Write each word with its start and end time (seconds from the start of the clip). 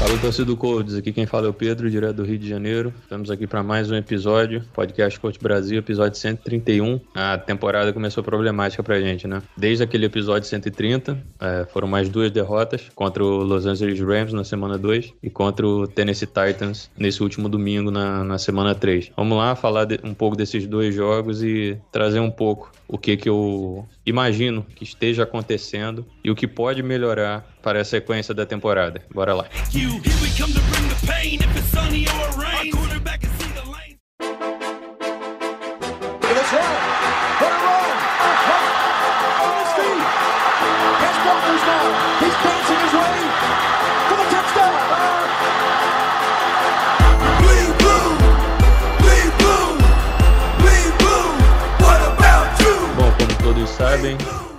Fala 0.00 0.16
torcedor 0.18 0.46
do 0.46 0.56
Codes, 0.56 0.94
aqui 0.94 1.12
quem 1.12 1.26
fala 1.26 1.46
é 1.46 1.50
o 1.50 1.52
Pedro, 1.52 1.90
direto 1.90 2.16
do 2.16 2.24
Rio 2.24 2.38
de 2.38 2.48
Janeiro. 2.48 2.92
Estamos 3.02 3.30
aqui 3.30 3.46
para 3.46 3.62
mais 3.62 3.90
um 3.90 3.94
episódio, 3.94 4.62
podcast 4.72 5.20
Coach 5.20 5.38
Brasil, 5.38 5.78
episódio 5.78 6.18
131. 6.18 6.98
A 7.14 7.36
temporada 7.36 7.92
começou 7.92 8.24
problemática 8.24 8.82
pra 8.82 8.98
gente, 8.98 9.28
né? 9.28 9.42
Desde 9.54 9.84
aquele 9.84 10.06
episódio 10.06 10.48
130, 10.48 11.22
é, 11.38 11.66
foram 11.70 11.86
mais 11.86 12.08
duas 12.08 12.30
derrotas 12.30 12.88
contra 12.94 13.22
o 13.22 13.44
Los 13.44 13.66
Angeles 13.66 14.00
Rams 14.00 14.32
na 14.32 14.42
semana 14.42 14.78
2 14.78 15.12
e 15.22 15.28
contra 15.28 15.66
o 15.66 15.86
Tennessee 15.86 16.26
Titans 16.26 16.90
nesse 16.96 17.22
último 17.22 17.46
domingo 17.46 17.90
na, 17.90 18.24
na 18.24 18.38
semana 18.38 18.74
3. 18.74 19.12
Vamos 19.14 19.36
lá 19.36 19.54
falar 19.54 19.84
de- 19.84 20.00
um 20.02 20.14
pouco 20.14 20.34
desses 20.34 20.66
dois 20.66 20.94
jogos 20.94 21.42
e 21.42 21.76
trazer 21.92 22.20
um 22.20 22.30
pouco 22.30 22.72
o 22.88 22.96
que, 22.96 23.16
que 23.18 23.28
eu 23.28 23.86
imagino 24.10 24.66
que 24.74 24.84
esteja 24.84 25.22
acontecendo 25.22 26.06
e 26.22 26.30
o 26.30 26.34
que 26.34 26.46
pode 26.46 26.82
melhorar 26.82 27.46
para 27.62 27.80
a 27.80 27.84
sequência 27.84 28.34
da 28.34 28.44
temporada. 28.44 29.02
Bora 29.12 29.34
lá. 29.34 29.46
You, 29.72 30.00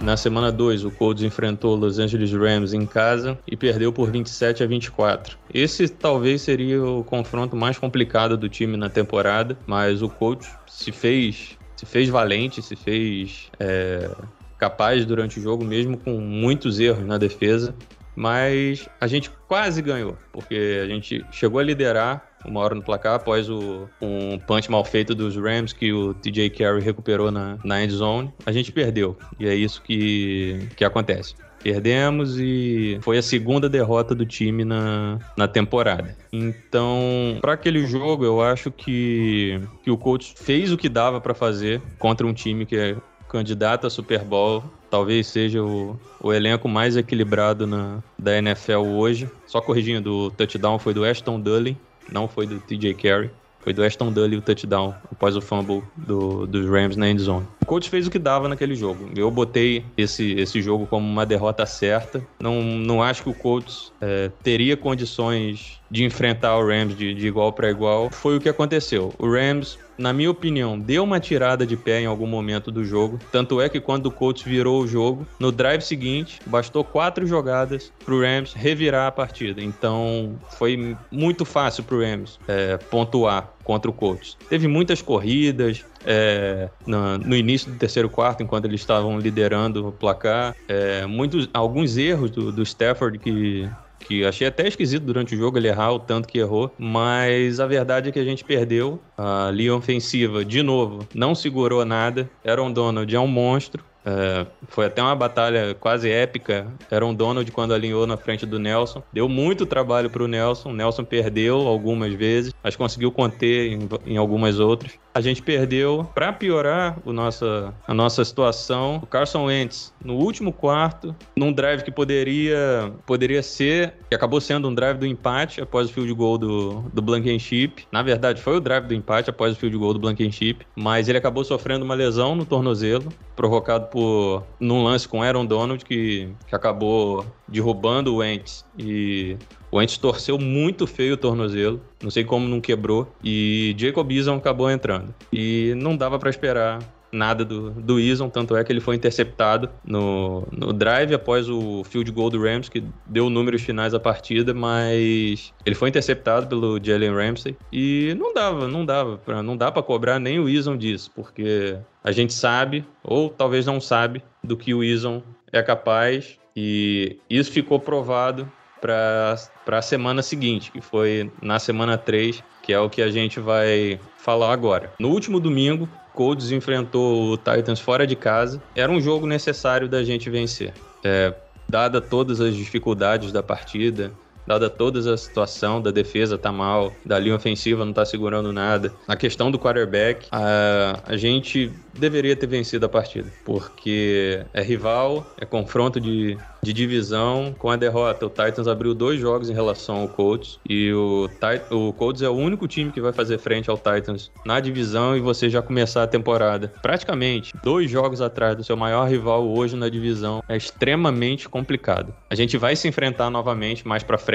na 0.01 0.17
semana 0.17 0.51
2 0.51 0.83
o 0.83 0.91
Colts 0.91 1.23
enfrentou 1.23 1.75
Los 1.75 1.99
Angeles 1.99 2.31
Rams 2.33 2.73
em 2.73 2.85
casa 2.85 3.37
e 3.47 3.55
perdeu 3.55 3.93
por 3.93 4.09
27 4.11 4.63
a 4.63 4.67
24. 4.67 5.37
Esse 5.53 5.87
talvez 5.87 6.41
seria 6.41 6.83
o 6.83 7.03
confronto 7.03 7.55
mais 7.55 7.77
complicado 7.77 8.35
do 8.35 8.49
time 8.49 8.75
na 8.75 8.89
temporada, 8.89 9.57
mas 9.65 10.01
o 10.01 10.09
Colts 10.09 10.49
se 10.67 10.91
fez, 10.91 11.57
se 11.75 11.85
fez 11.85 12.09
valente, 12.09 12.61
se 12.61 12.75
fez 12.75 13.49
é, 13.59 14.09
capaz 14.57 15.05
durante 15.05 15.39
o 15.39 15.41
jogo, 15.41 15.63
mesmo 15.63 15.97
com 15.97 16.17
muitos 16.19 16.79
erros 16.79 17.05
na 17.05 17.17
defesa. 17.17 17.75
Mas 18.15 18.89
a 18.99 19.07
gente 19.07 19.29
quase 19.47 19.81
ganhou, 19.81 20.17
porque 20.33 20.81
a 20.83 20.87
gente 20.87 21.25
chegou 21.31 21.59
a 21.59 21.63
liderar 21.63 22.30
uma 22.45 22.59
hora 22.59 22.75
no 22.75 22.81
placar 22.81 23.15
após 23.15 23.49
o, 23.49 23.87
um 24.01 24.39
punch 24.39 24.69
mal 24.69 24.83
feito 24.83 25.13
dos 25.13 25.35
Rams 25.35 25.73
que 25.73 25.91
o 25.93 26.13
TJ 26.13 26.49
Carey 26.51 26.81
recuperou 26.81 27.31
na, 27.31 27.57
na 27.63 27.83
end 27.83 27.93
zone. 27.93 28.33
A 28.45 28.51
gente 28.51 28.71
perdeu, 28.71 29.17
e 29.39 29.47
é 29.47 29.55
isso 29.55 29.81
que, 29.81 30.67
que 30.75 30.83
acontece. 30.85 31.35
Perdemos 31.63 32.39
e 32.39 32.97
foi 33.01 33.19
a 33.19 33.21
segunda 33.21 33.69
derrota 33.69 34.15
do 34.15 34.25
time 34.25 34.65
na, 34.65 35.19
na 35.37 35.47
temporada. 35.47 36.17
Então, 36.33 37.37
para 37.39 37.53
aquele 37.53 37.85
jogo, 37.85 38.25
eu 38.25 38.41
acho 38.41 38.71
que, 38.71 39.61
que 39.83 39.91
o 39.91 39.97
coach 39.97 40.33
fez 40.35 40.71
o 40.71 40.77
que 40.77 40.89
dava 40.89 41.21
para 41.21 41.35
fazer 41.35 41.79
contra 41.99 42.25
um 42.25 42.33
time 42.33 42.65
que 42.65 42.75
é 42.75 42.95
candidato 43.29 43.87
a 43.87 43.89
Super 43.89 44.23
Bowl. 44.23 44.63
Talvez 44.89 45.27
seja 45.27 45.63
o, 45.63 45.97
o 46.19 46.33
elenco 46.33 46.67
mais 46.67 46.97
equilibrado 46.97 47.65
na, 47.65 48.03
da 48.19 48.37
NFL 48.37 48.79
hoje. 48.79 49.29
Só 49.47 49.61
corrigindo, 49.61 50.13
o 50.13 50.31
touchdown 50.31 50.77
foi 50.77 50.93
do 50.93 51.05
Ashton 51.05 51.39
Dully, 51.39 51.77
não 52.11 52.27
foi 52.27 52.47
do 52.47 52.59
TJ 52.59 52.93
Carey. 52.93 53.29
Foi 53.61 53.73
do 53.73 53.83
Ashton 53.83 54.11
Dully 54.11 54.37
o 54.37 54.41
touchdown 54.41 54.95
após 55.11 55.35
o 55.35 55.41
fumble 55.41 55.83
do, 55.95 56.47
dos 56.47 56.67
Rams 56.67 56.95
na 56.97 57.09
endzone. 57.09 57.45
O 57.61 57.65
coach 57.65 57.89
fez 57.89 58.07
o 58.07 58.09
que 58.09 58.17
dava 58.17 58.49
naquele 58.49 58.75
jogo. 58.75 59.09
Eu 59.15 59.29
botei 59.29 59.85
esse, 59.95 60.33
esse 60.33 60.61
jogo 60.61 60.87
como 60.87 61.07
uma 61.07 61.25
derrota 61.27 61.65
certa. 61.65 62.25
Não, 62.39 62.61
não 62.63 63.03
acho 63.03 63.21
que 63.21 63.29
o 63.29 63.33
coach 63.33 63.91
é, 64.01 64.31
teria 64.41 64.75
condições 64.75 65.79
de 65.91 66.03
enfrentar 66.03 66.57
o 66.57 66.65
Rams 66.65 66.97
de, 66.97 67.13
de 67.13 67.27
igual 67.27 67.53
para 67.53 67.69
igual. 67.69 68.09
Foi 68.09 68.35
o 68.35 68.41
que 68.41 68.49
aconteceu. 68.49 69.13
O 69.19 69.29
Rams 69.29 69.77
na 70.01 70.11
minha 70.11 70.31
opinião, 70.31 70.77
deu 70.77 71.03
uma 71.03 71.19
tirada 71.19 71.65
de 71.65 71.77
pé 71.77 72.01
em 72.01 72.05
algum 72.05 72.27
momento 72.27 72.71
do 72.71 72.83
jogo. 72.83 73.19
Tanto 73.31 73.61
é 73.61 73.69
que 73.69 73.79
quando 73.79 74.07
o 74.07 74.11
Colts 74.11 74.43
virou 74.43 74.81
o 74.81 74.87
jogo, 74.87 75.27
no 75.39 75.51
drive 75.51 75.81
seguinte, 75.81 76.39
bastou 76.45 76.83
quatro 76.83 77.25
jogadas 77.25 77.93
pro 78.03 78.21
Rams 78.21 78.53
revirar 78.53 79.07
a 79.07 79.11
partida. 79.11 79.61
Então 79.61 80.35
foi 80.57 80.97
muito 81.11 81.45
fácil 81.45 81.83
pro 81.83 82.01
Rams 82.01 82.39
é, 82.47 82.77
pontuar 82.77 83.53
contra 83.63 83.89
o 83.89 83.93
Colts. 83.93 84.37
Teve 84.49 84.67
muitas 84.67 85.01
corridas, 85.01 85.85
é, 86.05 86.69
no, 86.85 87.17
no 87.19 87.35
início 87.35 87.71
do 87.71 87.77
terceiro 87.77 88.09
quarto, 88.09 88.41
enquanto 88.41 88.65
eles 88.65 88.81
estavam 88.81 89.19
liderando 89.19 89.87
o 89.87 89.91
placar, 89.91 90.55
é, 90.67 91.05
muitos, 91.05 91.47
alguns 91.53 91.95
erros 91.95 92.31
do, 92.31 92.51
do 92.51 92.63
Stafford 92.63 93.19
que 93.19 93.69
que 94.01 94.25
achei 94.25 94.47
até 94.47 94.67
esquisito 94.67 95.03
durante 95.03 95.35
o 95.35 95.37
jogo 95.37 95.57
ele 95.57 95.67
errar 95.67 95.91
o 95.93 95.99
tanto 95.99 96.27
que 96.27 96.39
errou, 96.39 96.73
mas 96.77 97.59
a 97.59 97.67
verdade 97.67 98.09
é 98.09 98.11
que 98.11 98.19
a 98.19 98.23
gente 98.23 98.43
perdeu. 98.43 98.99
A 99.17 99.49
linha 99.51 99.75
ofensiva, 99.75 100.43
de 100.43 100.61
novo, 100.63 101.07
não 101.13 101.33
segurou 101.35 101.85
nada. 101.85 102.29
Aaron 102.45 102.71
Donald 102.71 103.13
é 103.15 103.19
um 103.19 103.27
monstro. 103.27 103.83
É, 104.03 104.47
foi 104.67 104.87
até 104.87 105.01
uma 105.01 105.15
batalha 105.15 105.75
quase 105.79 106.09
épica. 106.09 106.67
Aaron 106.89 107.13
Donald, 107.13 107.49
quando 107.51 107.73
alinhou 107.73 108.07
na 108.07 108.17
frente 108.17 108.45
do 108.45 108.57
Nelson, 108.57 109.03
deu 109.13 109.29
muito 109.29 109.65
trabalho 109.65 110.09
para 110.09 110.23
o 110.23 110.27
Nelson. 110.27 110.73
Nelson 110.73 111.03
perdeu 111.03 111.67
algumas 111.67 112.13
vezes, 112.13 112.53
mas 112.63 112.75
conseguiu 112.75 113.11
conter 113.11 113.71
em, 113.71 113.89
em 114.05 114.17
algumas 114.17 114.59
outras. 114.59 114.93
A 115.13 115.19
gente 115.19 115.41
perdeu, 115.41 116.09
para 116.15 116.31
piorar 116.31 116.97
o 117.03 117.11
nossa, 117.11 117.73
a 117.85 117.93
nossa 117.93 118.23
situação, 118.23 119.01
o 119.03 119.05
Carson 119.05 119.45
Wentz, 119.45 119.93
no 120.03 120.15
último 120.15 120.53
quarto, 120.53 121.13
num 121.35 121.51
drive 121.51 121.83
que 121.83 121.91
poderia, 121.91 122.93
poderia 123.05 123.43
ser, 123.43 123.93
que 124.09 124.15
acabou 124.15 124.39
sendo 124.39 124.69
um 124.69 124.73
drive 124.73 124.97
do 124.97 125.05
empate 125.05 125.59
após 125.59 125.89
o 125.89 125.93
field 125.93 126.13
goal 126.13 126.37
do, 126.37 126.81
do 126.93 127.01
Blankenship. 127.01 127.85
Na 127.91 128.01
verdade, 128.01 128.41
foi 128.41 128.55
o 128.55 128.61
drive 128.61 128.87
do 128.87 128.93
empate 128.93 129.29
após 129.29 129.53
o 129.53 129.59
field 129.59 129.77
goal 129.77 129.93
do 129.93 129.99
Blankenship, 129.99 130.65
mas 130.75 131.09
ele 131.09 131.17
acabou 131.17 131.43
sofrendo 131.43 131.83
uma 131.83 131.93
lesão 131.93 132.33
no 132.33 132.45
tornozelo, 132.45 133.11
provocado 133.35 133.87
por 133.87 134.43
num 134.59 134.83
lance 134.83 135.07
com 135.07 135.21
Aaron 135.21 135.45
Donald, 135.45 135.83
que, 135.83 136.29
que 136.47 136.55
acabou 136.55 137.25
derrubando 137.47 138.13
o 138.13 138.17
Wentz 138.17 138.65
e 138.77 139.35
o 139.71 139.77
Wentz 139.77 139.97
torceu 139.97 140.37
muito 140.37 140.85
feio 140.85 141.13
o 141.13 141.17
tornozelo, 141.17 141.81
não 142.03 142.11
sei 142.11 142.23
como 142.23 142.47
não 142.47 142.59
quebrou, 142.59 143.11
e 143.23 143.73
Jacob 143.77 144.11
Eason 144.11 144.35
acabou 144.35 144.69
entrando. 144.69 145.15
E 145.31 145.73
não 145.77 145.95
dava 145.95 146.19
para 146.19 146.29
esperar 146.29 146.79
nada 147.11 147.43
do, 147.43 147.71
do 147.71 147.99
Eason, 147.99 148.29
tanto 148.29 148.55
é 148.55 148.63
que 148.63 148.71
ele 148.71 148.79
foi 148.79 148.95
interceptado 148.95 149.69
no, 149.83 150.47
no 150.51 150.71
drive 150.71 151.13
após 151.13 151.49
o 151.49 151.83
field 151.83 152.09
goal 152.11 152.29
do 152.29 152.41
Rams, 152.41 152.69
que 152.69 152.83
deu 153.05 153.29
números 153.29 153.61
finais 153.61 153.93
à 153.93 153.99
partida, 153.99 154.53
mas 154.53 155.53
ele 155.65 155.75
foi 155.75 155.89
interceptado 155.89 156.47
pelo 156.47 156.79
Jalen 156.81 157.13
Ramsey 157.13 157.55
e 157.71 158.15
não 158.17 158.33
dava, 158.33 158.67
não 158.67 158.85
dava, 158.85 159.17
pra, 159.17 159.43
não 159.43 159.57
dá 159.57 159.71
para 159.71 159.83
cobrar 159.83 160.19
nem 160.19 160.39
o 160.39 160.47
Eason 160.47 160.77
disso, 160.77 161.11
porque 161.13 161.77
a 162.03 162.11
gente 162.11 162.33
sabe, 162.33 162.85
ou 163.03 163.29
talvez 163.29 163.65
não 163.65 163.81
sabe, 163.81 164.23
do 164.43 164.55
que 164.55 164.73
o 164.73 164.83
Eason 164.83 165.21
é 165.51 165.61
capaz 165.61 166.39
e 166.55 167.17
isso 167.29 167.51
ficou 167.51 167.79
provado 167.79 168.49
para 168.79 169.37
a 169.67 169.81
semana 169.81 170.21
seguinte, 170.21 170.71
que 170.71 170.81
foi 170.81 171.31
na 171.41 171.59
semana 171.59 171.97
3, 171.97 172.43
que 172.61 172.73
é 172.73 172.79
o 172.79 172.89
que 172.89 173.01
a 173.01 173.09
gente 173.09 173.39
vai 173.39 173.99
falar 174.17 174.51
agora. 174.51 174.91
No 174.99 175.09
último 175.09 175.39
domingo, 175.39 175.87
Colts 176.13 176.51
enfrentou 176.51 177.31
o 177.31 177.37
Titans 177.37 177.79
fora 177.79 178.05
de 178.05 178.15
casa. 178.15 178.61
Era 178.75 178.91
um 178.91 178.99
jogo 178.99 179.25
necessário 179.25 179.87
da 179.87 180.03
gente 180.03 180.29
vencer. 180.29 180.73
É, 181.03 181.33
dada 181.67 182.01
todas 182.01 182.41
as 182.41 182.55
dificuldades 182.55 183.31
da 183.31 183.41
partida, 183.41 184.11
dada 184.45 184.69
toda 184.69 185.13
a 185.13 185.17
situação 185.17 185.81
da 185.81 185.91
defesa 185.91 186.37
tá 186.37 186.51
mal, 186.51 186.93
da 187.05 187.17
linha 187.19 187.35
ofensiva 187.35 187.85
não 187.85 187.93
tá 187.93 188.05
segurando 188.05 188.51
nada, 188.51 188.93
a 189.07 189.15
questão 189.15 189.51
do 189.51 189.59
quarterback, 189.59 190.27
a, 190.31 190.99
a 191.05 191.17
gente 191.17 191.71
deveria 191.93 192.35
ter 192.35 192.47
vencido 192.47 192.85
a 192.85 192.89
partida, 192.89 193.29
porque 193.45 194.43
é 194.53 194.61
rival, 194.61 195.25
é 195.37 195.45
confronto 195.45 195.99
de, 195.99 196.37
de 196.61 196.73
divisão. 196.73 197.53
Com 197.57 197.69
a 197.69 197.75
derrota, 197.75 198.25
o 198.25 198.29
Titans 198.29 198.67
abriu 198.67 198.93
dois 198.93 199.19
jogos 199.19 199.49
em 199.49 199.53
relação 199.53 199.97
ao 199.97 200.07
Colts 200.07 200.59
e 200.67 200.91
o, 200.93 201.29
o 201.69 201.93
Colts 201.93 202.21
é 202.21 202.29
o 202.29 202.33
único 202.33 202.67
time 202.67 202.91
que 202.91 203.01
vai 203.01 203.11
fazer 203.11 203.37
frente 203.37 203.69
ao 203.69 203.77
Titans 203.77 204.31
na 204.45 204.59
divisão 204.59 205.15
e 205.15 205.19
você 205.19 205.49
já 205.49 205.61
começar 205.61 206.03
a 206.03 206.07
temporada 206.07 206.71
praticamente 206.81 207.53
dois 207.63 207.89
jogos 207.89 208.21
atrás 208.21 208.55
do 208.55 208.63
seu 208.63 208.77
maior 208.77 209.07
rival 209.07 209.47
hoje 209.47 209.75
na 209.75 209.89
divisão 209.89 210.43
é 210.47 210.55
extremamente 210.55 211.49
complicado. 211.49 212.13
A 212.29 212.35
gente 212.35 212.57
vai 212.57 212.75
se 212.75 212.87
enfrentar 212.87 213.29
novamente 213.29 213.87
mais 213.87 214.03
pra 214.03 214.17
frente, 214.17 214.30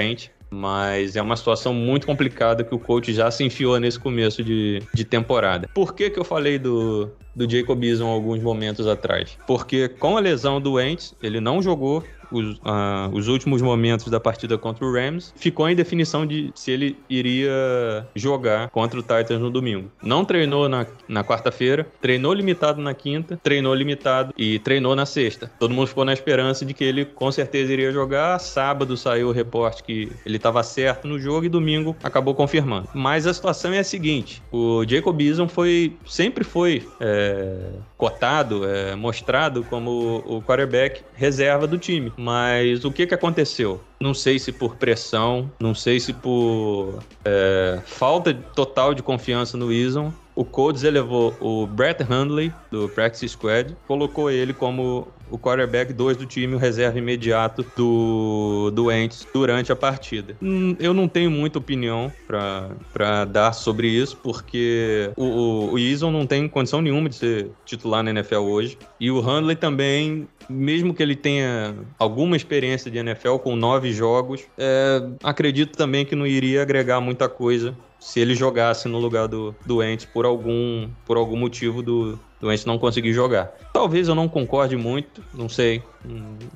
mas 0.50 1.16
é 1.16 1.22
uma 1.22 1.36
situação 1.36 1.74
muito 1.74 2.06
complicada 2.06 2.62
que 2.62 2.74
o 2.74 2.78
coach 2.78 3.12
já 3.12 3.30
se 3.30 3.44
enfiou 3.44 3.78
nesse 3.80 3.98
começo 3.98 4.44
de, 4.44 4.82
de 4.94 5.04
temporada. 5.04 5.68
Por 5.74 5.94
que, 5.94 6.08
que 6.08 6.18
eu 6.18 6.24
falei 6.24 6.58
do, 6.58 7.10
do 7.36 7.48
Jacob 7.48 7.84
Eason 7.84 8.06
alguns 8.06 8.40
momentos 8.40 8.86
atrás. 8.86 9.36
Porque 9.46 9.88
com 9.88 10.16
a 10.16 10.20
lesão 10.20 10.58
do 10.58 10.72
Wentz, 10.72 11.14
ele 11.22 11.38
não 11.38 11.60
jogou 11.60 12.02
os, 12.30 12.56
uh, 12.58 13.10
os, 13.12 13.28
últimos 13.28 13.62
momentos 13.62 14.10
da 14.10 14.20
partida 14.20 14.56
contra 14.58 14.84
o 14.84 14.92
Rams, 14.92 15.32
ficou 15.36 15.68
em 15.68 15.74
definição 15.74 16.26
de 16.26 16.50
se 16.54 16.70
ele 16.70 16.96
iria 17.08 18.06
jogar 18.14 18.70
contra 18.70 18.98
o 18.98 19.02
Titans 19.02 19.40
no 19.40 19.50
domingo. 19.50 19.90
Não 20.02 20.24
treinou 20.24 20.68
na, 20.68 20.86
na 21.08 21.24
quarta-feira, 21.24 21.86
treinou 22.00 22.32
limitado 22.32 22.80
na 22.80 22.94
quinta, 22.94 23.38
treinou 23.42 23.74
limitado 23.74 24.32
e 24.36 24.58
treinou 24.58 24.94
na 24.94 25.06
sexta. 25.06 25.50
Todo 25.58 25.74
mundo 25.74 25.88
ficou 25.88 26.04
na 26.04 26.12
esperança 26.12 26.64
de 26.64 26.74
que 26.74 26.84
ele 26.84 27.04
com 27.04 27.30
certeza 27.30 27.72
iria 27.72 27.92
jogar. 27.92 28.38
Sábado 28.38 28.96
saiu 28.96 29.28
o 29.28 29.32
reporte 29.32 29.82
que 29.82 30.10
ele 30.24 30.36
estava 30.36 30.62
certo 30.62 31.06
no 31.06 31.18
jogo 31.18 31.46
e 31.46 31.48
domingo 31.48 31.96
acabou 32.02 32.34
confirmando. 32.34 32.88
Mas 32.94 33.26
a 33.26 33.34
situação 33.34 33.72
é 33.72 33.78
a 33.78 33.84
seguinte: 33.84 34.42
o 34.50 34.84
Jacob 34.86 35.20
Eason 35.20 35.48
foi, 35.48 35.96
sempre 36.06 36.44
foi 36.44 36.86
é, 37.00 37.56
cotado, 37.96 38.68
é, 38.68 38.94
mostrado 38.94 39.64
como 39.64 40.22
o 40.26 40.42
quarterback 40.42 41.02
reserva 41.14 41.66
do 41.66 41.78
time. 41.78 42.12
Mas 42.16 42.84
o 42.84 42.90
que, 42.90 43.06
que 43.06 43.14
aconteceu? 43.14 43.80
Não 44.00 44.14
sei 44.14 44.38
se 44.38 44.50
por 44.50 44.76
pressão, 44.76 45.50
não 45.60 45.74
sei 45.74 46.00
se 46.00 46.12
por 46.12 46.98
é, 47.24 47.80
falta 47.84 48.32
total 48.32 48.94
de 48.94 49.02
confiança 49.02 49.56
no 49.56 49.72
Eason. 49.72 50.12
O 50.36 50.44
Colts 50.44 50.84
elevou 50.84 51.34
o 51.40 51.66
Brett 51.66 52.02
Hundley, 52.02 52.52
do 52.70 52.90
Practice 52.90 53.26
Squad, 53.26 53.74
colocou 53.88 54.30
ele 54.30 54.52
como 54.52 55.08
o 55.30 55.38
quarterback 55.38 55.92
2 55.92 56.18
do 56.18 56.26
time, 56.26 56.54
o 56.54 56.58
reserva 56.58 56.98
imediato 56.98 57.64
do, 57.74 58.70
do 58.70 58.92
Ents 58.92 59.26
durante 59.32 59.72
a 59.72 59.76
partida. 59.76 60.36
Hum, 60.42 60.76
eu 60.78 60.94
não 60.94 61.08
tenho 61.08 61.30
muita 61.30 61.58
opinião 61.58 62.12
para 62.26 63.24
dar 63.24 63.52
sobre 63.52 63.88
isso, 63.88 64.16
porque 64.22 65.10
o, 65.16 65.24
o, 65.24 65.72
o 65.72 65.78
Eason 65.78 66.10
não 66.10 66.26
tem 66.26 66.46
condição 66.48 66.80
nenhuma 66.80 67.08
de 67.08 67.16
ser 67.16 67.50
titular 67.64 68.02
na 68.02 68.10
NFL 68.10 68.36
hoje. 68.36 68.78
E 69.00 69.10
o 69.10 69.20
Handley 69.20 69.56
também, 69.56 70.28
mesmo 70.48 70.94
que 70.94 71.02
ele 71.02 71.16
tenha 71.16 71.74
alguma 71.98 72.36
experiência 72.36 72.90
de 72.90 72.98
NFL 72.98 73.36
com 73.38 73.56
nove 73.56 73.92
jogos, 73.92 74.42
é, 74.58 75.02
acredito 75.22 75.76
também 75.76 76.04
que 76.04 76.14
não 76.14 76.26
iria 76.26 76.62
agregar 76.62 77.00
muita 77.00 77.28
coisa 77.28 77.74
se 78.06 78.20
ele 78.20 78.36
jogasse 78.36 78.86
no 78.86 79.00
lugar 79.00 79.26
do, 79.26 79.52
do 79.66 79.82
Ents 79.82 80.04
por 80.04 80.24
algum, 80.24 80.88
por 81.04 81.16
algum 81.16 81.36
motivo 81.36 81.82
do, 81.82 82.16
doente 82.46 82.66
não 82.66 82.78
conseguir 82.78 83.12
jogar. 83.12 83.52
Talvez 83.72 84.08
eu 84.08 84.14
não 84.14 84.28
concorde 84.28 84.76
muito, 84.76 85.22
não 85.34 85.48
sei. 85.48 85.82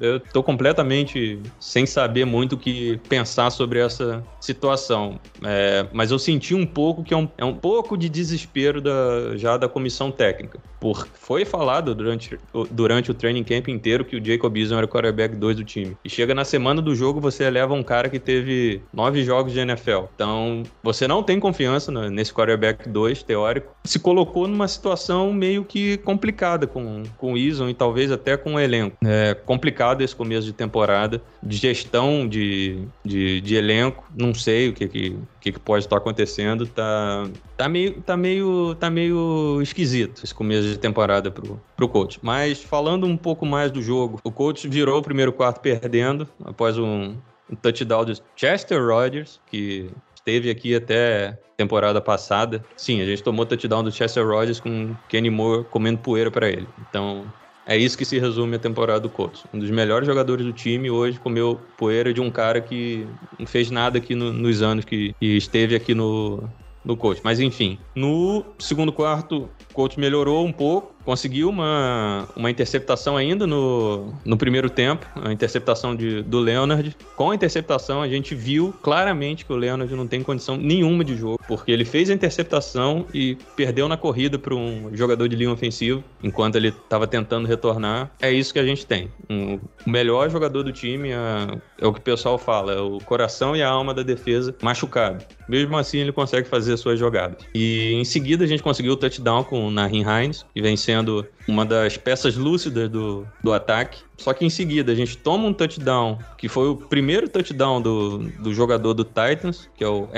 Eu 0.00 0.20
tô 0.20 0.42
completamente 0.42 1.40
sem 1.58 1.84
saber 1.84 2.24
muito 2.24 2.54
o 2.54 2.58
que 2.58 2.98
pensar 3.08 3.50
sobre 3.50 3.80
essa 3.80 4.24
situação. 4.40 5.18
É, 5.44 5.86
mas 5.92 6.10
eu 6.10 6.18
senti 6.18 6.54
um 6.54 6.64
pouco 6.64 7.02
que 7.02 7.12
é 7.12 7.16
um, 7.16 7.28
é 7.36 7.44
um 7.44 7.54
pouco 7.54 7.96
de 7.96 8.08
desespero 8.08 8.80
da, 8.80 9.36
já 9.36 9.56
da 9.56 9.68
comissão 9.68 10.10
técnica. 10.10 10.60
Por, 10.78 11.08
foi 11.14 11.44
falado 11.44 11.94
durante, 11.94 12.38
durante 12.70 13.10
o 13.10 13.14
training 13.14 13.44
camp 13.44 13.68
inteiro 13.68 14.04
que 14.04 14.16
o 14.16 14.24
Jacob 14.24 14.56
Eason 14.56 14.76
era 14.76 14.86
o 14.86 14.88
quarterback 14.88 15.34
2 15.34 15.56
do 15.56 15.64
time. 15.64 15.96
E 16.04 16.08
chega 16.08 16.34
na 16.34 16.44
semana 16.44 16.80
do 16.80 16.94
jogo, 16.94 17.20
você 17.20 17.44
eleva 17.44 17.74
um 17.74 17.82
cara 17.82 18.08
que 18.08 18.18
teve 18.18 18.80
nove 18.92 19.22
jogos 19.24 19.52
de 19.52 19.60
NFL. 19.60 20.04
Então, 20.14 20.62
você 20.82 21.06
não 21.06 21.22
tem 21.22 21.38
confiança 21.38 21.90
nesse 22.08 22.32
quarterback 22.32 22.88
2, 22.88 23.22
teórico. 23.22 23.74
Se 23.84 23.98
colocou 23.98 24.46
numa 24.46 24.68
situação 24.68 25.32
meio 25.32 25.64
que 25.64 25.79
complicada 26.04 26.66
com, 26.66 27.02
com 27.16 27.34
o 27.34 27.38
Eason 27.38 27.68
e 27.68 27.74
talvez 27.74 28.10
até 28.10 28.36
com 28.36 28.54
o 28.54 28.60
elenco. 28.60 28.96
É 29.04 29.34
complicado 29.34 30.02
esse 30.02 30.14
começo 30.14 30.46
de 30.46 30.52
temporada, 30.52 31.22
de 31.42 31.56
gestão 31.56 32.26
de, 32.28 32.84
de, 33.04 33.40
de 33.40 33.54
elenco, 33.54 34.04
não 34.16 34.34
sei 34.34 34.68
o 34.68 34.72
que, 34.72 34.88
que, 34.88 35.16
que, 35.40 35.52
pode 35.52 35.84
estar 35.84 35.96
acontecendo, 35.96 36.66
tá, 36.66 37.26
tá, 37.56 37.68
meio, 37.68 38.00
tá, 38.02 38.16
meio, 38.16 38.74
tá 38.76 38.90
meio 38.90 39.60
esquisito 39.62 40.22
esse 40.24 40.34
começo 40.34 40.68
de 40.68 40.78
temporada 40.78 41.30
pro, 41.30 41.60
pro 41.76 41.88
coach. 41.88 42.18
Mas 42.22 42.62
falando 42.62 43.06
um 43.06 43.16
pouco 43.16 43.44
mais 43.46 43.70
do 43.70 43.82
jogo, 43.82 44.20
o 44.24 44.30
coach 44.30 44.68
virou 44.68 44.98
o 44.98 45.02
primeiro 45.02 45.32
quarto 45.32 45.60
perdendo, 45.60 46.28
após 46.44 46.78
um, 46.78 47.16
um 47.50 47.56
touchdown 47.56 48.04
de 48.04 48.22
Chester 48.36 48.84
Rogers, 48.84 49.40
que 49.50 49.90
esteve 50.30 50.50
aqui 50.50 50.74
até 50.74 51.36
temporada 51.56 52.00
passada. 52.00 52.64
Sim, 52.76 53.02
a 53.02 53.04
gente 53.04 53.22
tomou 53.22 53.44
touchdown 53.44 53.82
do 53.82 53.90
Chester 53.90 54.26
Rogers 54.26 54.60
com 54.60 54.94
Kenny 55.08 55.28
Moore 55.28 55.64
comendo 55.64 55.98
poeira 55.98 56.30
para 56.30 56.48
ele. 56.48 56.66
Então, 56.88 57.24
é 57.66 57.76
isso 57.76 57.98
que 57.98 58.04
se 58.04 58.18
resume 58.18 58.56
a 58.56 58.58
temporada 58.58 59.00
do 59.00 59.08
Colts. 59.10 59.44
Um 59.52 59.58
dos 59.58 59.70
melhores 59.70 60.06
jogadores 60.06 60.46
do 60.46 60.52
time 60.52 60.90
hoje 60.90 61.18
comeu 61.18 61.60
poeira 61.76 62.14
de 62.14 62.20
um 62.20 62.30
cara 62.30 62.60
que 62.60 63.06
não 63.38 63.46
fez 63.46 63.70
nada 63.70 63.98
aqui 63.98 64.14
no, 64.14 64.32
nos 64.32 64.62
anos 64.62 64.84
que, 64.84 65.14
que 65.20 65.36
esteve 65.36 65.74
aqui 65.74 65.94
no, 65.94 66.48
no 66.84 66.96
coach. 66.96 67.20
Mas 67.22 67.40
enfim, 67.40 67.78
no 67.94 68.44
segundo 68.58 68.92
quarto, 68.92 69.50
o 69.70 69.74
coach 69.74 70.00
melhorou 70.00 70.46
um 70.46 70.52
pouco, 70.52 70.94
conseguiu 71.10 71.48
uma, 71.48 72.28
uma 72.36 72.48
interceptação 72.52 73.16
ainda 73.16 73.44
no, 73.44 74.14
no 74.24 74.36
primeiro 74.36 74.70
tempo, 74.70 75.04
a 75.16 75.32
interceptação 75.32 75.96
de, 75.96 76.22
do 76.22 76.38
Leonard. 76.38 76.96
Com 77.16 77.32
a 77.32 77.34
interceptação, 77.34 78.00
a 78.00 78.06
gente 78.06 78.32
viu 78.32 78.72
claramente 78.80 79.44
que 79.44 79.52
o 79.52 79.56
Leonard 79.56 79.92
não 79.96 80.06
tem 80.06 80.22
condição 80.22 80.56
nenhuma 80.56 81.02
de 81.02 81.16
jogo, 81.16 81.40
porque 81.48 81.72
ele 81.72 81.84
fez 81.84 82.10
a 82.10 82.14
interceptação 82.14 83.06
e 83.12 83.36
perdeu 83.56 83.88
na 83.88 83.96
corrida 83.96 84.38
para 84.38 84.54
um 84.54 84.90
jogador 84.92 85.26
de 85.26 85.34
linha 85.34 85.50
ofensivo, 85.50 86.04
enquanto 86.22 86.54
ele 86.54 86.68
estava 86.68 87.08
tentando 87.08 87.48
retornar. 87.48 88.12
É 88.22 88.30
isso 88.30 88.52
que 88.52 88.60
a 88.60 88.64
gente 88.64 88.86
tem. 88.86 89.10
Um, 89.28 89.58
o 89.84 89.90
melhor 89.90 90.30
jogador 90.30 90.62
do 90.62 90.70
time 90.70 91.10
é, 91.10 91.58
é 91.80 91.86
o 91.88 91.92
que 91.92 91.98
o 91.98 92.02
pessoal 92.02 92.38
fala, 92.38 92.72
é 92.72 92.80
o 92.80 92.98
coração 92.98 93.56
e 93.56 93.62
a 93.64 93.68
alma 93.68 93.92
da 93.92 94.04
defesa 94.04 94.54
machucado. 94.62 95.24
Mesmo 95.48 95.76
assim, 95.76 95.98
ele 95.98 96.12
consegue 96.12 96.46
fazer 96.46 96.76
suas 96.76 97.00
jogadas. 97.00 97.38
E 97.52 97.94
em 97.94 98.04
seguida, 98.04 98.44
a 98.44 98.46
gente 98.46 98.62
conseguiu 98.62 98.92
o 98.92 98.96
touchdown 98.96 99.42
com 99.42 99.66
o 99.66 99.70
Nahin 99.72 100.04
Hines, 100.04 100.46
que 100.54 100.62
vem 100.62 100.76
sendo 100.76 100.99
uma 101.46 101.64
das 101.64 101.96
peças 101.96 102.36
lúcidas 102.36 102.88
do, 102.88 103.26
do 103.42 103.52
ataque. 103.52 104.02
Só 104.16 104.32
que 104.32 104.44
em 104.44 104.50
seguida 104.50 104.92
a 104.92 104.94
gente 104.94 105.16
toma 105.16 105.46
um 105.46 105.52
touchdown, 105.52 106.18
que 106.36 106.48
foi 106.48 106.68
o 106.68 106.76
primeiro 106.76 107.28
touchdown 107.28 107.80
do, 107.80 108.18
do 108.18 108.52
jogador 108.52 108.94
do 108.94 109.04
Titans, 109.04 109.68
que 109.76 109.82
é 109.82 109.88
o 109.88 110.08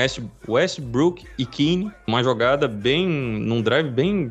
Westbrook 0.49 1.25
e 1.38 1.46
Keane. 1.46 1.90
Uma 2.06 2.23
jogada 2.23 2.67
bem. 2.67 3.06
num 3.06 3.62
drive 3.62 3.88
bem 3.88 4.31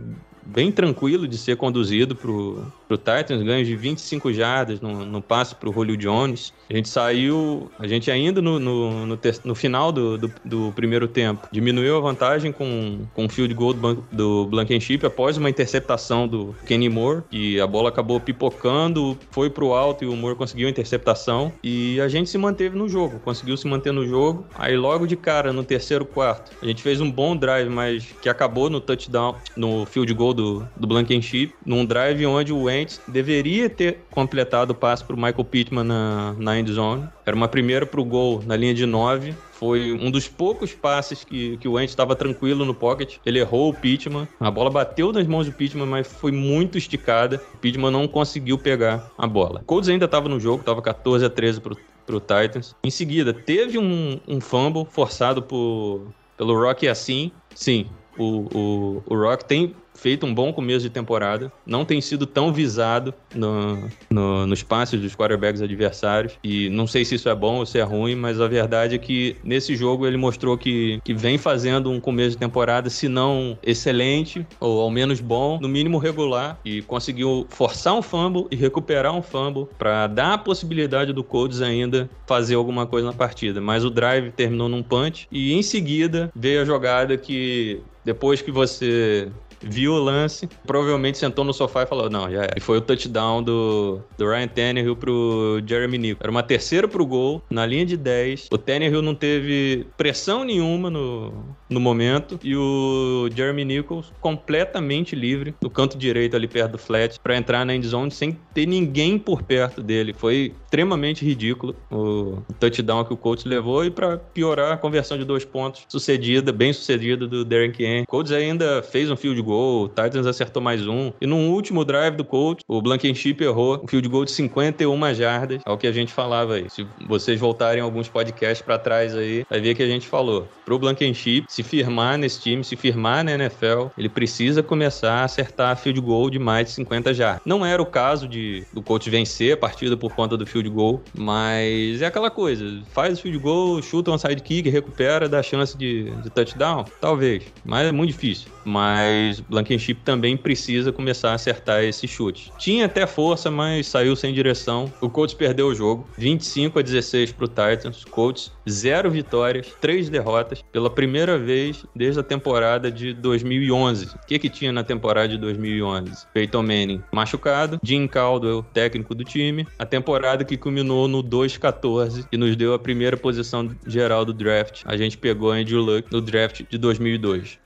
bem 0.52 0.72
tranquilo 0.72 1.28
de 1.28 1.38
ser 1.38 1.56
conduzido 1.56 2.16
pro, 2.16 2.66
pro 2.88 2.98
Titans, 2.98 3.42
ganho 3.42 3.66
de 3.66 3.76
25 3.76 4.34
jardas 4.34 4.82
no, 4.82 5.06
no 5.06 5.22
passe 5.22 5.56
pro 5.56 5.72
Julio 5.72 5.96
Jones. 5.96 6.54
A 6.70 6.76
gente 6.76 6.90
saiu, 6.90 7.72
a 7.80 7.88
gente 7.88 8.12
ainda 8.12 8.42
no, 8.42 8.60
no, 8.60 9.06
no, 9.06 9.20
no 9.46 9.56
final 9.56 9.92
do, 9.92 10.18
do, 10.18 10.34
do, 10.44 10.72
primeiro 10.74 11.08
tempo, 11.08 11.48
diminuiu 11.52 11.98
a 11.98 12.00
vantagem 12.00 12.52
com, 12.52 13.06
com 13.14 13.26
o 13.26 13.30
field 13.30 13.54
goal 13.54 13.74
do, 13.74 14.04
do 14.12 14.46
Blankenship 14.48 15.06
após 15.06 15.38
uma 15.38 15.50
interceptação 15.50 16.28
do 16.28 16.56
Kenny 16.66 16.90
Moore, 16.90 17.24
e 17.32 17.60
a 17.60 17.68
bola 17.68 17.90
acabou 17.90 18.20
pipocando, 18.20 19.18
foi 19.32 19.50
pro 19.50 19.74
alto 19.74 20.04
e 20.04 20.08
o 20.08 20.16
Moore 20.16 20.36
conseguiu 20.36 20.68
a 20.68 20.72
interceptação, 20.72 21.52
e 21.64 22.00
a 22.02 22.08
gente 22.08 22.30
se 22.30 22.38
manteve 22.38 22.78
no 22.78 22.90
jogo, 22.90 23.20
conseguiu 23.20 23.56
se 23.56 23.68
manter 23.68 23.92
no 23.92 24.06
jogo. 24.06 24.46
Aí 24.56 24.76
logo 24.76 25.08
de 25.08 25.16
cara, 25.16 25.54
no 25.54 25.64
terceiro 25.64 26.06
quarto, 26.06 26.52
a 26.62 26.66
gente 26.66 26.82
fez 26.82 27.00
um 27.00 27.10
bom 27.10 27.36
drive, 27.36 27.70
mas 27.70 28.06
que 28.22 28.30
acabou 28.30 28.70
no 28.70 28.82
touchdown, 28.82 29.36
no 29.56 29.86
field 29.86 30.14
goal 30.14 30.34
do, 30.34 30.41
do 30.76 30.88
Blankenship, 30.88 31.54
num 31.66 31.86
drive 31.86 32.26
onde 32.26 32.52
o 32.52 32.64
Wentz 32.64 33.00
deveria 33.08 33.70
ter 33.70 34.00
completado 34.10 34.72
o 34.72 34.76
passe 34.76 35.04
pro 35.04 35.16
Michael 35.16 35.46
Pittman 35.46 35.84
na, 35.84 36.34
na 36.38 36.60
end 36.60 36.72
zone. 36.72 37.08
Era 37.26 37.36
uma 37.36 37.48
primeira 37.48 37.86
pro 37.86 38.04
gol 38.04 38.42
na 38.46 38.56
linha 38.56 38.74
de 38.74 38.86
9. 38.86 39.34
Foi 39.54 39.94
um 39.94 40.10
dos 40.10 40.28
poucos 40.28 40.74
passes 40.74 41.24
que, 41.24 41.56
que 41.58 41.68
o 41.68 41.74
Wentz 41.74 41.92
estava 41.92 42.16
tranquilo 42.16 42.66
no 42.66 42.74
pocket. 42.74 43.18
Ele 43.26 43.40
errou 43.40 43.70
o 43.70 43.74
Pittman. 43.74 44.28
A 44.40 44.50
bola 44.50 44.72
bateu 44.72 45.14
nas 45.14 45.28
mãos 45.28 45.46
do 45.46 45.54
Pittman, 45.54 45.86
mas 45.86 46.08
foi 46.08 46.32
muito 46.32 46.78
esticada. 46.78 47.40
O 47.54 47.58
Pittman 47.58 47.92
não 47.92 48.08
conseguiu 48.08 48.58
pegar 48.58 49.12
a 49.18 49.28
bola. 49.28 49.60
O 49.62 49.66
Colts 49.66 49.88
ainda 49.88 50.06
estava 50.06 50.28
no 50.28 50.40
jogo, 50.40 50.62
estava 50.62 50.82
14 50.82 51.26
a 51.26 51.30
13 51.30 51.62
pro, 51.62 51.78
pro 52.08 52.20
Titans. 52.20 52.76
Em 52.84 52.90
seguida, 52.90 53.34
teve 53.34 53.78
um, 53.78 54.20
um 54.28 54.42
fumble 54.42 54.88
forçado 54.90 55.44
por, 55.44 56.08
pelo 56.36 56.60
Rock 56.60 56.88
assim. 56.88 57.32
Sim, 57.54 57.86
o, 58.18 58.48
o, 58.54 59.04
o 59.06 59.16
Rock 59.16 59.46
tem 59.46 59.76
feito 60.02 60.26
um 60.26 60.34
bom 60.34 60.52
começo 60.52 60.82
de 60.82 60.90
temporada, 60.90 61.52
não 61.64 61.86
tem 61.86 62.02
sido 62.02 62.26
tão 62.26 62.52
visado 62.52 63.14
no, 63.36 63.88
no, 64.10 64.48
nos 64.48 64.64
passes 64.64 65.00
dos 65.00 65.16
quarterbacks 65.16 65.62
adversários. 65.62 66.34
E 66.44 66.70
não 66.70 66.88
sei 66.88 67.06
se 67.06 67.16
isso 67.16 67.30
é 67.30 67.36
bom 67.36 67.58
ou 67.58 67.66
se 67.68 67.78
é 67.78 67.84
ruim, 67.84 68.16
mas 68.16 68.42
a 68.42 68.48
verdade 68.48 68.96
é 68.96 68.98
que 68.98 69.36
nesse 69.44 69.76
jogo 69.76 70.08
ele 70.08 70.18
mostrou 70.18 70.58
que, 70.58 71.00
que 71.04 71.14
vem 71.14 71.38
fazendo 71.38 71.92
um 71.92 72.00
começo 72.00 72.32
de 72.32 72.38
temporada, 72.38 72.90
se 72.90 73.08
não 73.08 73.56
excelente, 73.62 74.46
ou 74.60 74.82
ao 74.82 74.90
menos 74.90 75.20
bom, 75.20 75.60
no 75.62 75.70
mínimo 75.70 76.00
regular, 76.00 76.60
e 76.66 76.82
conseguiu 76.82 77.46
forçar 77.50 77.94
um 77.94 78.02
fumble 78.02 78.48
e 78.50 78.56
recuperar 78.56 79.16
um 79.16 79.22
fumble 79.22 79.68
para 79.78 80.08
dar 80.08 80.34
a 80.34 80.38
possibilidade 80.38 81.14
do 81.14 81.24
Colts 81.24 81.62
ainda 81.62 82.10
fazer 82.26 82.56
alguma 82.56 82.88
coisa 82.88 83.06
na 83.06 83.14
partida. 83.14 83.62
Mas 83.62 83.86
o 83.86 83.90
drive 83.92 84.32
terminou 84.32 84.68
num 84.68 84.82
punch 84.82 85.28
e 85.32 85.54
em 85.54 85.62
seguida 85.62 86.32
veio 86.36 86.64
a 86.64 86.66
jogada 86.66 87.16
que 87.18 87.82
depois 88.04 88.42
que 88.42 88.52
você 88.52 89.30
viu 89.62 89.94
o 89.94 90.00
lance, 90.00 90.48
provavelmente 90.66 91.18
sentou 91.18 91.44
no 91.44 91.54
sofá 91.54 91.84
e 91.84 91.86
falou: 91.86 92.10
não, 92.10 92.30
já 92.32 92.44
é. 92.44 92.50
E 92.58 92.60
foi 92.60 92.78
o 92.78 92.82
touchdown 92.82 93.44
do, 93.44 94.02
do 94.18 94.28
Ryan 94.28 94.48
Tannehill 94.48 94.96
pro 94.96 95.62
Jeremy 95.66 95.98
Nichols. 95.98 96.22
Era 96.22 96.32
uma 96.32 96.44
terceira 96.44 96.88
pro 96.88 97.06
gol, 97.06 97.42
na 97.50 97.66
linha 97.66 97.86
de 97.86 97.98
10. 97.98 98.48
O 98.52 98.58
Tannehill 98.58 99.02
não 99.02 99.16
teve 99.16 99.86
pressão 99.98 100.44
nenhuma 100.44 100.90
no, 100.90 101.34
no 101.72 101.80
momento 101.80 102.38
e 102.44 102.56
o 102.56 103.30
Jeremy 103.34 103.64
Nichols 103.64 104.12
completamente 104.20 105.16
livre 105.16 105.56
no 105.62 105.70
canto 105.70 105.98
direito 105.98 106.36
ali 106.36 106.48
perto 106.48 106.74
do 106.74 106.78
flat 106.78 107.18
para 107.24 107.38
entrar 107.38 107.66
na 107.66 107.74
endzone 107.74 108.12
sem 108.12 108.38
ter 108.54 108.66
ninguém 108.66 109.18
por 109.18 109.42
perto 109.42 109.82
dele. 109.82 110.14
Foi 110.14 110.54
extremamente 110.66 111.26
ridículo 111.26 111.76
o 111.90 112.44
touchdown 112.60 113.06
que 113.06 113.14
o 113.14 113.18
Colts 113.18 113.46
levou 113.46 113.86
e 113.86 113.90
para 113.90 114.18
piorar 114.18 114.74
a 114.74 114.78
conversão 114.78 115.18
de 115.18 115.24
dois 115.24 115.46
pontos 115.46 115.86
sucedida, 115.88 116.52
bem 116.52 116.74
sucedida 116.74 117.26
do 117.26 117.46
Derrick 117.46 117.84
Henry. 117.84 118.04
O 118.04 118.08
Colts 118.08 118.32
ainda 118.32 118.84
fez 118.84 119.10
um 119.10 119.16
field 119.16 119.42
goal, 119.42 119.86
o 119.86 119.88
Titans 119.88 120.28
acertou 120.28 120.62
mais 120.62 120.86
um 120.86 121.14
e 121.22 121.26
no 121.26 121.38
último 121.38 121.86
drive 121.86 122.16
do 122.16 122.26
Colts, 122.26 122.64
o 122.68 122.82
Blankenship 122.82 123.42
errou 123.42 123.82
um 123.82 123.88
field 123.88 124.08
goal 124.10 124.26
de 124.26 124.32
51 124.32 125.14
jardas, 125.14 125.62
é 125.66 125.72
o 125.72 125.78
que 125.78 125.88
a 125.88 125.92
gente 125.92 126.12
falava 126.12 126.56
aí. 126.56 126.70
Se 126.70 126.86
vocês 127.08 127.40
voltarem 127.40 127.82
alguns 127.82 128.10
podcasts 128.10 128.62
para 128.62 128.78
trás 128.78 129.16
aí, 129.16 129.46
vai 129.50 129.62
ver 129.62 129.76
que 129.76 129.84
a 129.84 129.88
gente 129.88 130.08
falou. 130.08 130.48
Pro 130.66 130.78
Blankenship 130.78 131.46
se 131.48 131.61
firmar 131.64 132.18
nesse 132.18 132.42
time, 132.42 132.64
se 132.64 132.76
firmar 132.76 133.24
na 133.24 133.32
NFL, 133.34 133.88
ele 133.98 134.10
precisa 134.10 134.64
começar 134.64 135.22
a 135.22 135.24
acertar 135.24 135.78
field 135.78 136.00
goal 136.02 136.30
de 136.30 136.40
mais 136.40 136.68
de 136.68 136.74
50 136.74 137.14
jardas. 137.14 137.42
Não 137.46 137.66
era 137.66 137.82
o 137.82 137.86
caso 137.86 138.28
de 138.28 138.66
do 138.74 138.82
Colts 138.82 139.08
vencer 139.08 139.54
a 139.54 139.58
partida 139.58 139.98
por 139.98 140.14
conta 140.14 140.38
do 140.38 140.46
field 140.46 140.70
goal, 140.70 141.02
mas 141.14 142.02
é 142.02 142.06
aquela 142.06 142.30
coisa, 142.30 142.82
faz 142.92 143.20
o 143.20 143.22
field 143.22 143.40
goal, 143.40 143.82
chuta 143.82 144.12
um 144.12 144.18
sidekick, 144.18 144.70
recupera, 144.70 145.28
dá 145.28 145.42
chance 145.42 145.78
de, 145.78 146.12
de 146.22 146.30
touchdown, 146.30 146.86
talvez, 147.00 147.44
mas 147.64 147.88
é 147.88 147.92
muito 147.92 148.12
difícil. 148.12 148.50
Mas 148.64 149.40
Blankenship 149.40 150.02
também 150.06 150.38
precisa 150.38 150.92
começar 150.92 151.32
a 151.32 151.34
acertar 151.34 151.84
esse 151.84 152.08
chute. 152.08 152.52
Tinha 152.58 152.86
até 152.86 153.08
força, 153.08 153.50
mas 153.50 153.88
saiu 153.88 154.16
sem 154.16 154.34
direção. 154.34 154.92
O 155.02 155.10
Colts 155.10 155.34
perdeu 155.34 155.68
o 155.68 155.76
jogo, 155.76 156.08
25 156.18 156.80
a 156.80 156.82
16 156.82 157.32
pro 157.32 157.48
Titans. 157.48 158.06
Colts 158.06 158.52
zero 158.70 159.10
vitórias, 159.10 159.68
três 159.82 160.10
derrotas 160.10 160.64
pela 160.72 160.90
primeira 160.90 161.38
vez 161.38 161.51
desde 161.96 162.20
a 162.20 162.24
temporada 162.24 162.92
de 162.92 163.14
2011. 163.14 164.06
O 164.06 164.28
que 164.28 164.40
que 164.40 164.50
tinha 164.50 164.72
na 164.72 164.84
temporada 164.84 165.30
de 165.30 165.38
2011? 165.38 166.28
Peyton 166.34 166.64
Manning 166.64 167.04
machucado, 167.12 167.80
Jim 167.84 168.08
Caldwell 168.08 168.66
técnico 168.74 169.14
do 169.14 169.24
time, 169.24 169.68
a 169.78 169.86
temporada 169.86 170.44
que 170.44 170.58
culminou 170.58 171.08
no 171.08 171.24
2-14 171.24 172.28
e 172.32 172.38
nos 172.38 172.56
deu 172.56 172.74
a 172.74 172.80
primeira 172.80 173.18
posição 173.18 173.70
geral 173.86 174.26
do 174.26 174.34
draft. 174.34 174.82
A 174.86 174.96
gente 174.98 175.18
pegou 175.18 175.52
Andrew 175.52 175.82
Luck 175.82 176.12
no 176.12 176.22
draft 176.22 176.64
de 176.70 176.78
2002, 176.78 177.60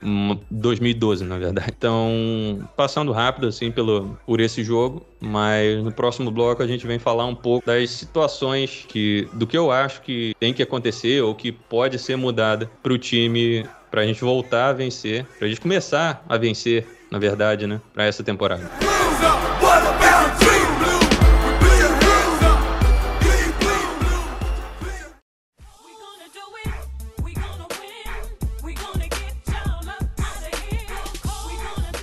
2012 0.50 1.24
na 1.24 1.38
verdade. 1.38 1.72
Então, 1.76 2.68
passando 2.76 3.12
rápido 3.12 3.46
assim 3.46 3.70
pelo 3.70 4.16
por 4.26 4.40
esse 4.40 4.62
jogo, 4.62 5.06
mas 5.20 5.82
no 5.82 5.92
próximo 5.92 6.30
bloco 6.30 6.62
a 6.62 6.66
gente 6.66 6.86
vem 6.86 6.98
falar 6.98 7.26
um 7.26 7.34
pouco 7.34 7.66
das 7.66 7.90
situações 7.90 8.84
que 8.88 9.28
do 9.32 9.46
que 9.46 9.56
eu 9.56 9.70
acho 9.70 10.02
que 10.02 10.34
tem 10.38 10.52
que 10.52 10.62
acontecer 10.62 11.22
ou 11.22 11.34
que 11.34 11.52
pode 11.52 11.98
ser 11.98 12.16
mudada 12.16 12.70
para 12.82 12.92
o 12.92 12.98
time 12.98 13.64
para 13.96 14.02
a 14.02 14.06
gente 14.06 14.20
voltar 14.20 14.68
a 14.68 14.72
vencer, 14.74 15.24
para 15.38 15.46
a 15.46 15.48
gente 15.48 15.58
começar 15.58 16.22
a 16.28 16.36
vencer, 16.36 16.86
na 17.10 17.18
verdade, 17.18 17.66
né, 17.66 17.80
para 17.94 18.04
essa 18.04 18.22
temporada. 18.22 18.70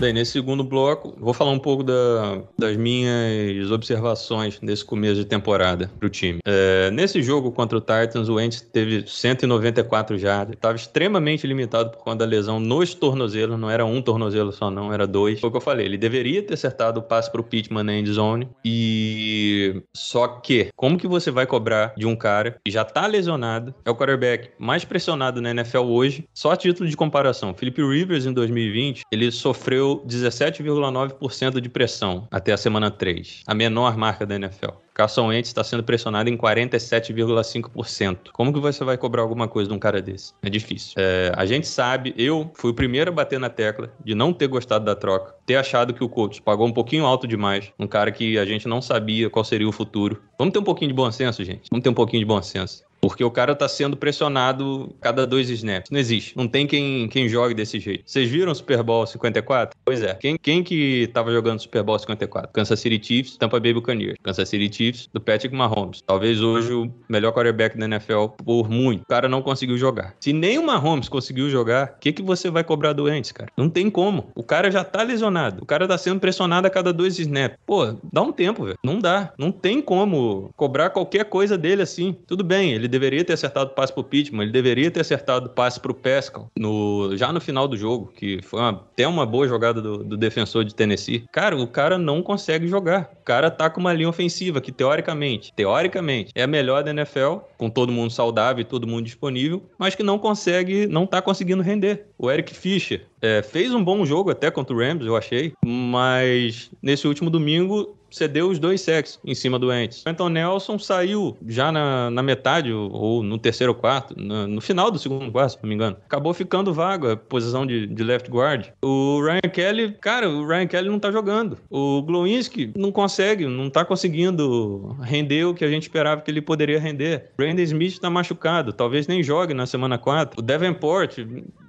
Bem, 0.03 0.12
nesse 0.12 0.33
segundo 0.33 0.65
bloco, 0.65 1.15
vou 1.17 1.33
falar 1.33 1.51
um 1.51 1.60
pouco 1.60 1.81
da- 1.81 2.41
das 2.60 2.75
minhas 2.75 3.72
observações 3.72 4.60
nesse 4.62 4.83
começo 4.83 5.15
de 5.15 5.24
temporada 5.24 5.89
para 5.98 6.05
o 6.05 6.10
time. 6.10 6.39
É, 6.45 6.91
nesse 6.91 7.22
jogo 7.22 7.53
contra 7.53 7.77
o 7.77 7.79
Titans, 7.79 8.27
o 8.27 8.33
Wentz 8.33 8.60
teve 8.60 9.05
194 9.07 10.17
jardas, 10.17 10.55
estava 10.55 10.75
extremamente 10.75 11.48
limitado 11.48 11.91
por 11.91 12.00
conta 12.00 12.17
da 12.17 12.25
lesão 12.25 12.60
nos 12.60 12.93
tornozelos, 12.93 13.57
não 13.57 13.69
era 13.69 13.86
um 13.86 14.01
tornozelo 14.01 14.51
só 14.51 14.69
não, 14.69 14.91
era 14.91 15.07
dois. 15.07 15.39
Foi 15.39 15.48
o 15.48 15.51
que 15.51 15.55
eu 15.55 15.62
falei, 15.62 15.86
ele 15.86 15.98
deveria 15.98 16.43
ter 16.43 16.55
acertado 16.55 17.00
o 17.00 17.03
passe 17.03 17.31
para 17.31 17.39
o 17.39 17.43
Pittman 17.45 17.83
na 17.86 17.95
endzone, 17.95 18.50
e 18.65 19.81
só 19.95 20.27
que, 20.27 20.67
como 20.75 20.98
que 20.98 21.07
você 21.07 21.31
vai 21.31 21.45
cobrar 21.45 21.93
de 21.95 22.05
um 22.05 22.13
cara 22.17 22.57
que 22.65 22.69
já 22.69 22.81
está 22.81 23.07
lesionado, 23.07 23.74
é 23.86 23.89
o 23.89 23.95
quarterback 23.95 24.50
mais 24.60 24.83
pressionado 24.83 25.41
na 25.41 25.51
NFL 25.51 25.83
hoje, 25.86 26.25
só 26.33 26.51
a 26.51 26.57
título 26.57 26.89
de 26.89 26.98
comparação, 26.98 27.53
Philip 27.53 27.81
Rivers 27.81 28.25
em 28.25 28.33
2020, 28.33 29.03
ele 29.10 29.31
sofreu 29.31 29.92
17,9% 30.01 31.59
de 31.59 31.69
pressão 31.69 32.27
até 32.31 32.53
a 32.53 32.57
semana 32.57 32.89
3, 32.89 33.43
a 33.45 33.53
menor 33.53 33.97
marca 33.97 34.25
da 34.25 34.35
NFL. 34.35 34.71
Carson 34.93 35.27
Wentz 35.27 35.47
está 35.47 35.63
sendo 35.63 35.83
pressionado 35.83 36.29
em 36.29 36.38
47,5%. 36.38 38.29
Como 38.31 38.53
que 38.53 38.59
você 38.59 38.83
vai 38.83 38.95
cobrar 38.95 39.23
alguma 39.23 39.47
coisa 39.47 39.69
de 39.69 39.75
um 39.75 39.79
cara 39.79 40.01
desse? 40.01 40.33
É 40.43 40.50
difícil. 40.50 40.93
É, 40.97 41.31
a 41.35 41.45
gente 41.45 41.67
sabe, 41.67 42.13
eu 42.15 42.51
fui 42.53 42.71
o 42.71 42.73
primeiro 42.73 43.09
a 43.09 43.13
bater 43.13 43.39
na 43.39 43.50
tecla 43.50 43.91
de 44.05 44.13
não 44.13 44.31
ter 44.31 44.47
gostado 44.47 44.85
da 44.85 44.95
troca, 44.95 45.35
ter 45.45 45.55
achado 45.55 45.93
que 45.93 46.03
o 46.03 46.09
coach 46.09 46.41
pagou 46.41 46.67
um 46.67 46.71
pouquinho 46.71 47.05
alto 47.05 47.27
demais, 47.27 47.71
um 47.79 47.88
cara 47.88 48.12
que 48.12 48.38
a 48.38 48.45
gente 48.45 48.67
não 48.67 48.81
sabia 48.81 49.29
qual 49.29 49.43
seria 49.43 49.67
o 49.67 49.71
futuro. 49.71 50.21
Vamos 50.38 50.53
ter 50.53 50.59
um 50.59 50.63
pouquinho 50.63 50.89
de 50.89 50.95
bom 50.95 51.12
senso, 51.12 51.43
gente. 51.43 51.69
Vamos 51.71 51.83
ter 51.83 51.89
um 51.89 51.93
pouquinho 51.93 52.19
de 52.19 52.25
bom 52.25 52.41
senso. 52.41 52.83
Porque 53.03 53.22
o 53.22 53.29
cara 53.29 53.53
tá 53.53 53.67
sendo 53.67 53.98
pressionado 53.98 54.95
cada 55.01 55.27
dois 55.27 55.50
snaps. 55.50 55.91
Não 55.91 56.00
existe. 56.00 56.38
Não 56.38 56.48
tem 56.48 56.65
quem, 56.65 57.10
quem 57.10 57.27
jogue 57.27 57.53
desse 57.53 57.77
jeito. 57.77 58.03
Vocês 58.05 58.29
viram 58.29 58.53
o 58.53 58.55
Super 58.55 58.81
Bowl 58.81 59.05
54? 59.05 59.77
Pois 59.83 60.01
é. 60.01 60.13
Quem, 60.13 60.38
quem 60.41 60.63
que 60.63 61.10
tava 61.13 61.29
jogando 61.33 61.60
Super 61.60 61.83
Bowl 61.83 62.00
54? 62.00 62.53
Kansas 62.53 62.79
City 62.79 63.05
Chiefs, 63.05 63.36
Tampa 63.36 63.60
Bay 63.60 63.74
Buccaneers. 63.74 64.15
Kansas 64.24 64.48
City 64.48 64.74
Chiefs, 64.74 65.10
do 65.12 65.19
Patrick 65.19 65.53
Mahomes. 65.53 66.01
Talvez 66.01 66.41
hoje 66.41 66.72
o 66.72 66.89
melhor 67.10 67.33
quarterback 67.33 67.77
da 67.77 67.88
NFL 67.88 68.27
por 68.38 68.69
muito. 68.69 69.01
O 69.01 69.07
cara 69.07 69.27
não 69.27 69.41
conseguiu 69.41 69.77
jogar. 69.77 70.15
Se 70.22 70.31
nem 70.31 70.57
o 70.57 70.65
Mahomes 70.65 71.10
conseguiu 71.10 71.50
jogar, 71.50 71.95
o 71.98 72.00
que, 72.00 72.13
que 72.13 72.22
você 72.22 72.50
vai 72.50 72.63
cobrar 72.63 72.93
doentes, 72.93 73.33
cara? 73.33 73.51
Não 73.57 73.69
tem 73.69 73.89
como. 73.89 74.31
O 74.33 74.43
cara 74.43 74.72
já 74.72 74.81
tá 74.81 75.03
lesionado. 75.03 75.62
O 75.62 75.65
cara 75.65 75.86
tá 75.86 75.98
sendo 75.98 76.22
pressionado 76.22 76.67
a 76.67 76.69
cada 76.69 76.93
dois 76.93 77.19
snaps. 77.19 77.57
Pô, 77.65 77.98
dá 78.13 78.22
um 78.22 78.31
tempo, 78.31 78.63
velho. 78.63 78.77
Não 78.81 78.98
dá. 78.98 79.33
Não 79.38 79.51
tem 79.51 79.81
como 79.81 80.51
cobrar 80.55 80.89
qualquer 80.89 81.25
coisa 81.25 81.57
dele 81.57 81.81
assim. 81.81 82.15
Tudo 82.25 82.45
bem, 82.45 82.72
ele 82.72 82.92
deveria 82.93 83.23
ter 83.25 83.33
acertado 83.33 83.71
o 83.71 83.73
passe 83.73 83.91
pro 83.91 84.03
Pittman, 84.03 84.43
ele 84.43 84.51
deveria 84.51 84.89
ter 84.91 85.00
acertado 85.01 85.47
o 85.47 85.50
passe 85.50 85.79
pro 85.79 85.93
Pascal 85.93 86.50
no, 86.57 87.15
já 87.17 87.33
no 87.33 87.41
final 87.41 87.67
do 87.67 87.75
jogo, 87.75 88.13
que 88.15 88.39
foi 88.43 88.59
uma- 88.59 88.69
até 88.93 89.07
uma 89.07 89.25
boa 89.25 89.47
jogada 89.47 89.81
do, 89.81 90.03
do 90.03 90.15
defensor 90.15 90.63
de 90.63 90.75
Tennessee. 90.75 91.25
Cara, 91.31 91.57
o 91.57 91.67
cara 91.67 91.97
não 91.97 92.21
consegue 92.21 92.67
jogar. 92.67 93.12
O 93.21 93.23
cara 93.23 93.50
tá 93.50 93.69
com 93.69 93.79
uma 93.79 93.93
linha 93.93 94.09
ofensiva 94.09 94.62
que, 94.62 94.71
teoricamente, 94.71 95.51
teoricamente, 95.55 96.31
é 96.35 96.43
a 96.43 96.47
melhor 96.47 96.83
da 96.83 96.91
NFL, 96.91 97.38
com 97.57 97.69
todo 97.69 97.91
mundo 97.91 98.12
saudável 98.12 98.62
e 98.62 98.65
todo 98.65 98.85
mundo 98.88 99.05
disponível, 99.05 99.63
mas 99.77 99.95
que 99.95 100.03
não 100.03 100.19
consegue, 100.19 100.88
não 100.88 101.05
tá 101.07 101.21
conseguindo 101.21 101.63
render. 101.63 102.05
O 102.17 102.29
Eric 102.29 102.53
Fischer 102.53 103.05
é, 103.21 103.41
fez 103.41 103.73
um 103.73 103.83
bom 103.83 104.05
jogo 104.05 104.29
até 104.29 104.51
contra 104.51 104.75
o 104.75 104.79
Rams, 104.79 105.05
eu 105.05 105.15
achei, 105.15 105.53
mas 105.65 106.69
nesse 106.81 107.07
último 107.07 107.29
domingo 107.29 107.95
cedeu 108.13 108.50
os 108.50 108.60
dois 108.60 108.82
sacks 108.82 109.20
em 109.25 109.34
cima 109.36 109.58
do 109.58 109.72
Ents. 109.74 110.03
Anton 110.05 110.29
Nelson 110.29 110.77
saiu 110.77 111.36
já 111.48 111.72
na, 111.72 112.10
na 112.12 112.22
metade, 112.24 112.72
ou- 112.72 112.91
ou 112.91 113.24
no 113.24 113.38
terceiro 113.38 113.74
quarto, 113.74 114.13
no, 114.17 114.48
no 114.48 114.62
final 114.62 114.91
do 114.91 115.00
segundo 115.00 115.32
quarto, 115.32 115.51
se 115.53 115.58
não 115.63 115.70
me 115.70 115.75
engano. 115.75 115.98
Acabou 116.05 116.34
ficando 116.34 116.74
vago 116.74 117.10
a 117.12 117.17
posição 117.17 117.65
de, 117.65 117.88
de 117.88 118.03
left 118.03 118.29
guard. 118.29 118.67
O 118.84 119.22
Ryan 119.22 119.50
Kelly, 119.51 119.96
cara, 120.00 120.29
o 120.29 120.46
Ryan 120.48 120.67
Kelly 120.67 120.89
não 120.89 121.00
tá 121.00 121.12
jogando. 121.12 121.58
O 121.70 122.01
Glowinski 122.03 122.72
não 122.77 122.91
consegue, 122.91 123.46
não 123.48 123.70
tá 123.70 123.84
conseguindo 123.84 124.96
render 125.01 125.46
o 125.46 125.53
que 125.53 125.65
a 125.65 125.70
gente 125.70 125.84
esperava 125.84 126.22
que 126.22 126.29
ele 126.29 126.41
poderia 126.41 126.79
render. 126.79 127.32
Brandon 127.38 127.62
Smith 127.63 128.00
tá 128.00 128.10
machucado, 128.10 128.72
talvez 128.74 129.08
nem 129.08 129.24
jogue 129.24 129.53
na 129.53 129.65
semana 129.65 129.98
4. 129.98 130.39
O 130.39 130.41
Davenport, 130.41 131.17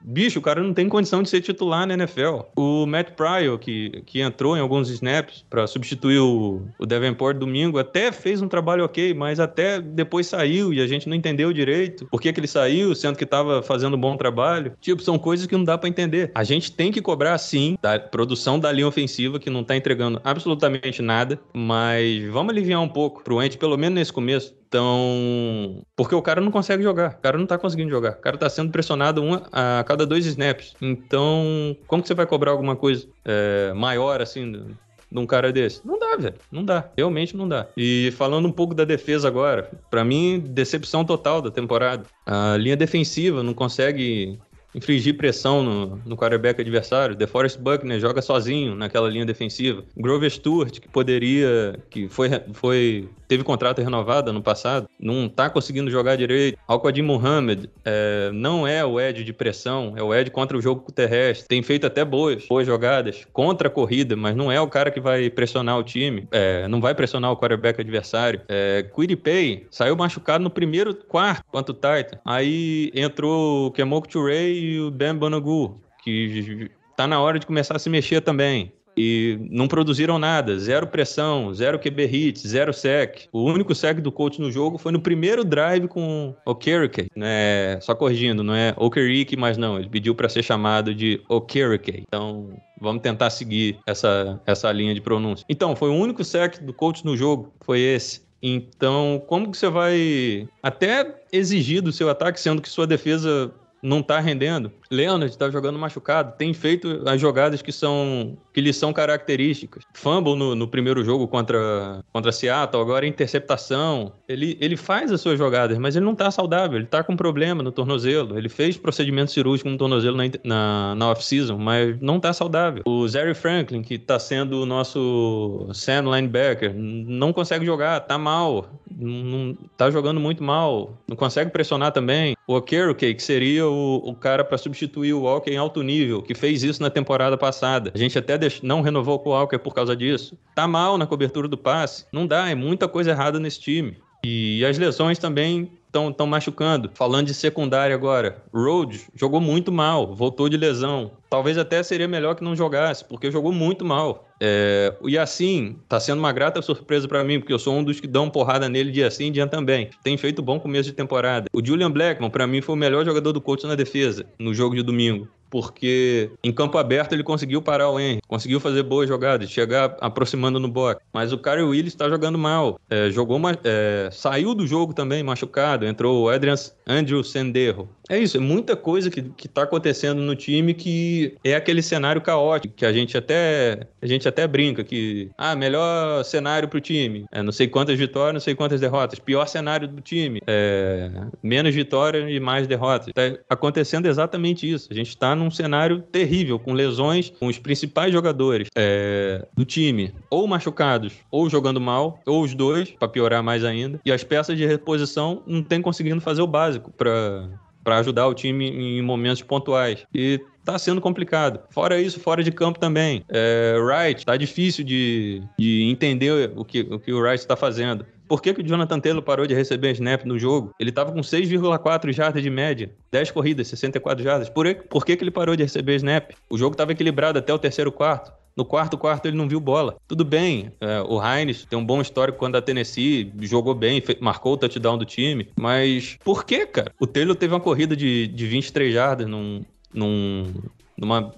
bicho, 0.05 0.39
o 0.39 0.43
cara 0.43 0.63
não 0.63 0.75
tem 0.75 0.89
condição 0.89 1.23
de 1.23 1.31
ser 1.31 1.41
titular 1.41 1.87
na 1.87 1.95
NFL. 1.95 2.41
O 2.55 2.87
Matt 2.87 3.13
Pryor, 3.13 3.59
que, 3.59 4.03
que 4.05 4.21
entrou 4.21 4.57
em 4.57 4.61
alguns 4.61 4.91
snaps 4.91 5.45
para 5.49 5.67
substituir 5.67 6.19
o, 6.19 6.63
o 6.79 6.87
Davenport 6.87 7.37
domingo, 7.37 7.79
até 7.79 8.13
fez 8.13 8.43
um 8.43 8.49
trabalho 8.49 8.85
ok, 8.85 9.15
mas 9.15 9.41
até 9.41 9.81
depois 9.81 10.27
saiu 10.27 10.73
e 10.73 10.81
a 10.81 10.87
gente 10.87 11.09
não 11.09 11.17
entendeu 11.17 11.53
direito 11.53 12.07
por 12.07 12.21
que, 12.21 12.33
que 12.33 12.41
ele 12.41 12.47
saiu, 12.47 12.95
sendo 12.95 13.17
que 13.17 13.25
tava 13.25 13.63
fazendo 13.63 13.97
um 13.97 14.01
bom 14.01 14.17
trabalho. 14.17 14.73
Tipo, 14.81 15.03
são 15.03 15.19
coisas 15.19 15.47
que 15.47 15.57
não 15.57 15.65
dá 15.65 15.79
para 15.79 15.89
entender. 15.89 16.31
A 16.35 16.45
gente 16.45 16.71
tem 16.71 16.93
que 16.93 17.01
cobrar, 17.01 17.39
sim, 17.39 17.79
da 17.81 17.99
produção 17.99 18.59
da 18.59 18.71
linha 18.71 18.87
ofensiva, 18.87 19.39
que 19.39 19.49
não 19.49 19.65
tá 19.65 19.77
entregando 19.77 20.21
absolutamente 20.23 21.01
nada, 21.01 21.41
mas 21.53 22.25
vamos 22.31 22.53
aliviar 22.53 22.81
um 22.81 22.89
pouco 22.89 23.23
pro 23.23 23.43
Ente, 23.43 23.57
pelo 23.57 23.77
menos 23.77 23.95
nesse 23.95 24.13
começo. 24.13 24.55
Então, 24.75 25.87
porque 25.95 26.17
o 26.17 26.21
cara 26.21 26.41
não 26.41 26.51
consegue 26.51 26.83
jogar, 26.83 27.13
o 27.13 27.23
cara 27.23 27.39
não 27.39 27.47
tá 27.47 27.57
conseguindo 27.57 27.91
jogar, 27.91 28.11
o 28.11 28.21
cara 28.21 28.37
tá 28.37 28.51
sendo 28.51 28.73
pressionado 28.73 29.23
a 29.53 29.85
cada 29.87 30.05
dois 30.05 30.27
snaps. 30.27 30.75
Então, 30.83 31.77
como 31.87 32.03
que 32.03 32.09
você 32.09 32.15
vai 32.15 32.27
cobrar 32.27 32.51
alguma 32.51 32.75
coisa 32.75 33.07
é, 33.25 33.73
maior 33.73 34.21
assim 34.21 34.51
de 34.51 35.17
um 35.17 35.27
cara 35.27 35.53
desse? 35.53 35.81
Não 35.87 35.97
dá, 35.97 36.17
velho. 36.17 36.35
Não 36.51 36.65
dá. 36.65 36.91
Realmente 36.97 37.37
não 37.37 37.47
dá. 37.47 37.69
E 37.77 38.13
falando 38.17 38.49
um 38.49 38.51
pouco 38.51 38.75
da 38.75 38.85
defesa 38.85 39.29
agora, 39.29 39.71
pra 39.89 40.05
mim, 40.05 40.43
decepção 40.45 41.05
total 41.05 41.41
da 41.41 41.53
temporada. 41.53 42.03
A 42.27 42.57
linha 42.57 42.77
defensiva 42.77 43.45
não 43.45 43.55
consegue 43.55 44.41
infligir 44.75 45.17
pressão 45.17 45.63
no, 45.63 45.97
no 46.05 46.17
quarterback 46.17 46.61
adversário. 46.61 47.15
DeForest 47.15 47.59
Buckner 47.59 48.01
joga 48.01 48.21
sozinho 48.21 48.75
naquela 48.75 49.09
linha 49.09 49.25
defensiva. 49.25 49.85
Grover 49.97 50.31
Stewart, 50.31 50.81
que 50.81 50.89
poderia, 50.89 51.79
que 51.89 52.09
foi, 52.09 52.29
foi 52.53 53.09
teve 53.29 53.43
contrato 53.43 53.81
renovado 53.81 54.31
ano 54.31 54.43
passado, 54.43 54.89
não 54.99 55.29
tá 55.29 55.49
conseguindo 55.49 55.91
jogar 55.91 56.17
direito. 56.17 56.59
Alquadim 56.67 57.03
Muhammad 57.03 57.67
é, 57.85 58.31
não 58.33 58.67
é 58.67 58.85
o 58.85 59.01
Ed 59.01 59.25
de 59.25 59.33
pressão, 59.33 59.95
é 59.97 60.03
o 60.03 60.15
Ed 60.15 60.31
contra 60.31 60.57
o 60.57 60.61
jogo 60.61 60.91
terrestre. 60.93 61.49
Tem 61.49 61.63
feito 61.63 61.87
até 61.87 62.05
boas, 62.05 62.47
boas 62.47 62.67
jogadas 62.67 63.27
contra 63.33 63.69
a 63.69 63.71
corrida, 63.71 64.17
mas 64.17 64.37
não 64.37 64.51
é 64.51 64.61
o 64.61 64.69
cara 64.69 64.91
que 64.91 65.01
vai 65.01 65.31
pressionar 65.31 65.79
o 65.79 65.83
time, 65.83 66.27
é, 66.31 66.67
não 66.69 66.81
vai 66.81 66.95
pressionar 66.95 67.33
o 67.33 67.37
quarterback 67.37 67.81
adversário. 67.81 68.41
É, 68.49 68.83
Quiripay 68.95 69.67
saiu 69.71 69.97
machucado 69.97 70.43
no 70.43 70.51
primeiro 70.51 70.95
quarto 70.95 71.45
contra 71.51 71.73
o 71.73 71.75
Titan. 71.75 72.19
Aí 72.25 72.91
entrou 72.95 73.67
o 73.67 73.71
Kemoku 73.71 74.09
Turei 74.09 74.64
o 74.81 74.91
Ben 74.91 75.15
Bonagu, 75.15 75.81
que 76.03 76.71
tá 76.97 77.07
na 77.07 77.21
hora 77.21 77.39
de 77.39 77.47
começar 77.47 77.77
a 77.77 77.79
se 77.79 77.91
mexer 77.91 78.21
também. 78.21 78.73
E 78.97 79.39
não 79.51 79.67
produziram 79.67 80.19
nada, 80.19 80.59
zero 80.59 80.87
pressão, 80.87 81.53
zero 81.53 81.79
QB 81.79 82.07
hit, 82.07 82.47
zero 82.47 82.73
sec. 82.73 83.27
O 83.33 83.43
único 83.43 83.75
sec 83.75 84.01
do 84.01 84.13
coach 84.13 84.41
no 84.41 84.53
jogo 84.53 84.79
foi 84.79 84.93
no 84.93 85.01
primeiro 85.01 85.45
drive 85.45 85.89
com 85.89 86.35
Okereke, 86.47 87.09
né? 87.17 87.81
Só 87.81 87.95
corrigindo, 87.95 88.45
não 88.45 88.55
é 88.55 88.73
Okereke, 88.77 89.37
mas 89.37 89.57
não, 89.57 89.79
ele 89.79 89.89
pediu 89.89 90.15
para 90.15 90.29
ser 90.29 90.43
chamado 90.43 90.95
de 90.95 91.21
Okereke. 91.29 92.05
Então, 92.07 92.51
vamos 92.81 93.03
tentar 93.03 93.31
seguir 93.31 93.79
essa, 93.87 94.41
essa 94.47 94.71
linha 94.71 94.95
de 94.95 95.01
pronúncia. 95.01 95.45
Então, 95.49 95.75
foi 95.75 95.91
o 95.91 95.95
único 95.95 96.23
sec 96.23 96.63
do 96.63 96.73
coach 96.73 97.05
no 97.05 97.17
jogo, 97.17 97.53
foi 97.63 97.81
esse. 97.81 98.23
Então, 98.41 99.23
como 99.27 99.51
que 99.51 99.57
você 99.57 99.71
vai 99.71 100.47
até 100.63 101.23
exigir 101.33 101.81
do 101.81 101.91
seu 101.91 102.11
ataque, 102.11 102.39
sendo 102.39 102.61
que 102.61 102.69
sua 102.69 102.87
defesa 102.87 103.51
não 103.85 104.03
tá 104.03 104.19
rendendo? 104.19 104.73
Leonard 104.91 105.37
tá 105.37 105.51
jogando 105.51 105.79
machucado, 105.79 106.35
tem 106.39 106.55
feito 106.55 107.03
as 107.07 107.21
jogadas 107.21 107.61
que 107.61 107.71
são 107.71 108.37
que 108.55 108.61
lhe 108.61 108.73
são 108.73 108.93
características. 108.93 109.83
Fumble 109.93 110.37
no, 110.37 110.55
no 110.55 110.69
primeiro 110.69 111.05
jogo 111.05 111.27
contra, 111.27 112.05
contra 112.13 112.31
Seattle, 112.31 112.81
agora 112.81 113.05
interceptação. 113.05 114.13
Ele, 114.29 114.57
ele 114.61 114.77
faz 114.77 115.11
as 115.11 115.21
suas 115.21 115.37
jogadas, 115.37 115.77
mas 115.77 115.97
ele 115.97 116.05
não 116.05 116.15
tá 116.15 116.31
saudável, 116.31 116.79
ele 116.79 116.87
tá 116.87 117.03
com 117.03 117.17
problema 117.17 117.65
no 117.65 117.73
tornozelo. 117.73 118.39
Ele 118.39 118.49
fez 118.49 118.77
procedimento 118.77 119.33
cirúrgico 119.33 119.69
no 119.69 119.77
tornozelo 119.77 120.17
na, 120.17 120.25
na, 120.45 120.95
na 120.95 121.11
off-season, 121.11 121.59
mas 121.59 122.01
não 122.01 122.21
tá 122.21 122.33
saudável. 122.33 122.85
O 122.87 123.07
Zary 123.09 123.35
Franklin, 123.35 123.83
que 123.83 123.99
tá 123.99 124.21
sendo 124.21 124.63
o 124.63 124.67
nosso 124.67 125.69
Sam 125.75 126.05
linebacker, 126.15 126.73
não 126.73 127.33
consegue 127.33 127.67
jogar, 127.67 127.99
tá 128.01 128.17
mal, 128.17 128.69
não, 128.89 129.57
tá 129.77 129.91
jogando 129.91 130.21
muito 130.21 130.45
mal, 130.45 130.97
não 131.09 131.17
consegue 131.17 131.51
pressionar 131.51 131.91
também. 131.91 132.37
O 132.47 132.55
Okereke, 132.55 133.15
que 133.15 133.23
seria 133.23 133.67
o, 133.67 133.74
o 133.75 134.15
cara 134.15 134.45
para 134.45 134.57
substituir 134.59 135.13
o 135.13 135.23
Walker 135.23 135.51
em 135.51 135.57
alto 135.57 135.83
nível, 135.83 136.23
que 136.23 136.35
fez 136.35 136.63
isso 136.63 136.83
na 136.83 136.91
temporada 136.91 137.37
passada. 137.37 137.91
A 137.95 137.99
gente 137.99 138.19
até 138.19 138.37
deix- 138.39 138.63
não 138.63 138.81
renovou 138.81 139.19
com 139.19 139.31
o 139.31 139.33
Walker 139.33 139.59
por 139.59 139.75
causa 139.75 139.95
disso. 139.97 140.39
Tá 140.55 140.67
mal 140.67 140.97
na 140.99 141.07
cobertura 141.07 141.49
do 141.49 141.57
passe. 141.59 142.07
Não 142.13 142.27
dá, 142.27 142.49
é 142.49 142.55
muita 142.55 142.87
coisa 142.89 143.11
errada 143.11 143.39
nesse 143.41 143.61
time. 143.61 143.97
E 144.25 144.65
as 144.65 144.79
lesões 144.79 145.19
também 145.19 145.71
estão 146.11 146.27
machucando. 146.27 146.91
Falando 146.95 147.27
de 147.27 147.35
secundária 147.35 147.95
agora, 147.95 148.43
Rhodes 148.53 149.09
jogou 149.15 149.41
muito 149.41 149.71
mal, 149.71 150.15
voltou 150.15 150.49
de 150.49 150.57
lesão. 150.57 151.13
Talvez 151.31 151.59
até 151.59 151.83
seria 151.83 152.07
melhor 152.07 152.35
que 152.35 152.45
não 152.45 152.55
jogasse, 152.55 153.05
porque 153.05 153.31
jogou 153.31 153.53
muito 153.53 153.85
mal. 153.85 154.29
É, 154.41 154.95
o 155.01 155.09
Yassin 155.09 155.77
tá 155.89 155.99
sendo 155.99 156.19
uma 156.19 156.33
grata 156.33 156.61
surpresa 156.63 157.09
para 157.09 157.25
mim, 157.25 157.41
porque 157.41 157.53
eu 157.53 157.59
sou 157.59 157.75
um 157.75 157.85
dos 157.85 158.01
que 158.01 158.07
dão 158.07 158.29
porrada 158.29 158.69
nele 158.69 158.91
dia 158.91 159.11
sim, 159.11 159.33
dia 159.33 159.47
também. 159.47 159.91
Tem 160.03 160.17
feito 160.17 160.43
bom 160.43 160.61
começo 160.61 160.91
de 160.91 160.95
temporada. 160.95 161.47
O 161.53 161.65
Julian 161.65 161.91
Blackman, 161.91 162.31
para 162.31 162.47
mim, 162.47 162.61
foi 162.61 162.75
o 162.75 162.79
melhor 162.79 163.05
jogador 163.05 163.33
do 163.33 163.41
coach 163.41 163.67
na 163.67 163.75
defesa, 163.75 164.27
no 164.39 164.53
jogo 164.55 164.75
de 164.75 164.83
domingo. 164.83 165.29
Porque 165.55 166.33
em 166.43 166.53
campo 166.53 166.79
aberto 166.79 167.13
ele 167.13 167.23
conseguiu 167.23 167.63
parar 167.63 167.89
o 167.89 168.01
Henry, 168.01 168.21
conseguiu 168.27 168.59
fazer 168.59 168.83
boas 168.83 169.07
jogadas, 169.07 169.49
chegar 169.49 169.97
aproximando 170.01 170.59
no 170.59 170.67
box. 170.67 171.01
Mas 171.13 171.33
o 171.33 171.39
Kyrie 171.39 171.63
Willis 171.63 171.93
está 171.93 172.09
jogando 172.09 172.37
mal. 172.37 172.81
É, 172.91 173.09
jogou 173.13 173.41
é, 173.63 174.09
saiu 174.11 174.53
do 174.53 174.67
jogo 174.67 174.93
também 174.93 175.23
machucado. 175.23 175.87
Entrou 175.87 176.25
o 176.25 176.29
Adrian 176.29 176.57
Andrew 176.85 177.23
Senderro. 177.23 177.89
É 178.09 178.19
isso, 178.19 178.37
é 178.37 178.41
muita 178.41 178.77
coisa 178.77 179.11
que, 179.11 179.23
que 179.23 179.49
tá 179.49 179.63
acontecendo 179.63 180.21
no 180.21 180.37
time 180.37 180.75
que 180.75 181.37
é 181.43 181.55
aquele 181.55 181.83
cenário 181.83 182.21
caótico, 182.21 182.75
que 182.75 182.85
a 182.85 182.93
gente 182.93 183.17
até 183.17 183.87
a 184.01 184.07
gente 184.07 184.29
até 184.29 184.47
brinca 184.47 184.85
que 184.85 185.31
ah, 185.39 185.57
melhor 185.57 186.23
cenário 186.25 186.69
pro 186.69 186.81
time, 186.81 187.25
é, 187.33 187.43
não 187.43 187.53
sei 187.53 187.67
quantas 187.67 187.99
vitórias, 187.99 188.35
não 188.35 188.41
sei 188.41 188.55
quantas 188.55 188.81
derrotas, 188.81 189.19
pior 189.19 189.47
cenário 189.47 189.89
do 189.89 190.03
time, 190.03 190.41
é, 190.47 191.11
menos 191.43 191.75
vitórias 191.75 192.31
e 192.31 192.39
mais 192.39 192.67
derrotas. 192.67 193.13
Tá 193.15 193.39
acontecendo 193.49 194.07
exatamente 194.07 194.71
isso. 194.71 194.89
A 194.91 194.95
gente 194.95 195.17
tá 195.17 195.35
num 195.35 195.51
cenário 195.51 196.01
terrível, 196.01 196.59
com 196.59 196.73
lesões, 196.73 197.31
com 197.31 197.47
os 197.47 197.59
principais 197.59 198.13
jogadores 198.13 198.69
é, 198.77 199.47
do 199.57 199.65
time, 199.65 200.15
ou 200.31 200.47
machucados, 200.47 201.15
ou 201.31 201.49
jogando 201.49 201.81
mal, 201.81 202.21
ou 202.27 202.43
os 202.43 202.55
dois, 202.55 202.91
para 202.91 203.09
piorar 203.09 203.43
mais 203.43 203.65
ainda, 203.65 204.01
e 204.05 204.13
as 204.13 204.23
peças 204.23 204.57
de 204.57 204.67
reposição 204.67 205.43
não 205.47 205.63
tem 205.63 205.81
conseguindo 205.81 206.21
fazer 206.21 206.43
o 206.43 206.47
básico 206.47 206.91
para 206.93 207.49
para 207.85 207.99
ajudar 207.99 208.27
o 208.27 208.35
time 208.35 208.69
em 208.69 209.03
momentos 209.03 209.43
pontuais. 209.43 210.05
E 210.13 210.41
tá 210.65 210.79
sendo 210.79 211.01
complicado. 211.01 211.61
Fora 211.71 212.01
isso, 212.01 212.19
fora 212.19 212.43
de 212.43 212.51
campo 212.51 212.79
também. 212.79 213.23
É, 213.29 213.77
Wright, 213.79 214.25
tá 214.25 214.37
difícil 214.37 214.83
de, 214.83 215.43
de 215.59 215.83
entender 215.91 216.51
o 216.57 216.65
que 216.65 216.81
o, 216.81 216.99
que 216.99 217.13
o 217.13 217.21
Wright 217.21 217.41
está 217.41 217.55
fazendo. 217.55 218.07
Por 218.27 218.41
que, 218.41 218.55
que 218.55 218.63
o 218.63 218.65
Jonathan 218.65 218.99
Taylor 218.99 219.23
parou 219.23 219.47
de 219.47 219.55
receber 219.55 219.93
snap 219.93 220.25
no 220.25 220.39
jogo? 220.39 220.75
Ele 220.81 220.91
tava 220.91 221.13
com 221.13 221.21
6,4 221.21 222.11
jardas 222.11 222.43
de 222.43 222.49
média, 222.49 222.91
10 223.13 223.31
corridas, 223.31 223.69
64 223.69 224.25
jardas. 224.25 224.49
Por, 224.49 224.75
por 224.89 225.05
que, 225.05 225.15
que 225.15 225.23
ele 225.23 225.31
parou 225.31 225.55
de 225.55 225.63
receber 225.63 225.97
snap? 225.97 226.31
O 226.49 226.57
jogo 226.57 226.75
tava 226.75 226.93
equilibrado 226.93 227.39
até 227.39 227.53
o 227.53 227.59
terceiro 227.59 227.93
quarto. 227.93 228.33
No 228.57 228.65
quarto 228.65 228.97
quarto 228.97 229.27
ele 229.27 229.37
não 229.37 229.49
viu 229.49 229.59
bola. 229.59 229.97
Tudo 230.07 230.25
bem, 230.25 230.73
é, 230.81 231.01
o 231.03 231.21
Heinz 231.21 231.65
tem 231.65 231.79
um 231.79 231.85
bom 231.85 232.01
histórico 232.01 232.39
quando 232.39 232.57
a 232.57 232.63
Tennessee 232.63 233.33
jogou 233.41 233.75
bem, 233.75 234.03
marcou 234.21 234.53
o 234.53 234.57
touchdown 234.57 234.97
do 234.97 235.05
time. 235.05 235.49
Mas 235.59 236.17
por 236.25 236.45
que, 236.45 236.65
cara? 236.67 236.93
O 237.01 237.07
Taylor 237.07 237.35
teve 237.35 237.53
uma 237.53 237.61
corrida 237.61 237.97
de, 237.97 238.29
de 238.29 238.47
23 238.47 238.95
jardas 238.95 239.27
num, 239.27 239.63
num, 239.93 240.53
numa 240.97 241.33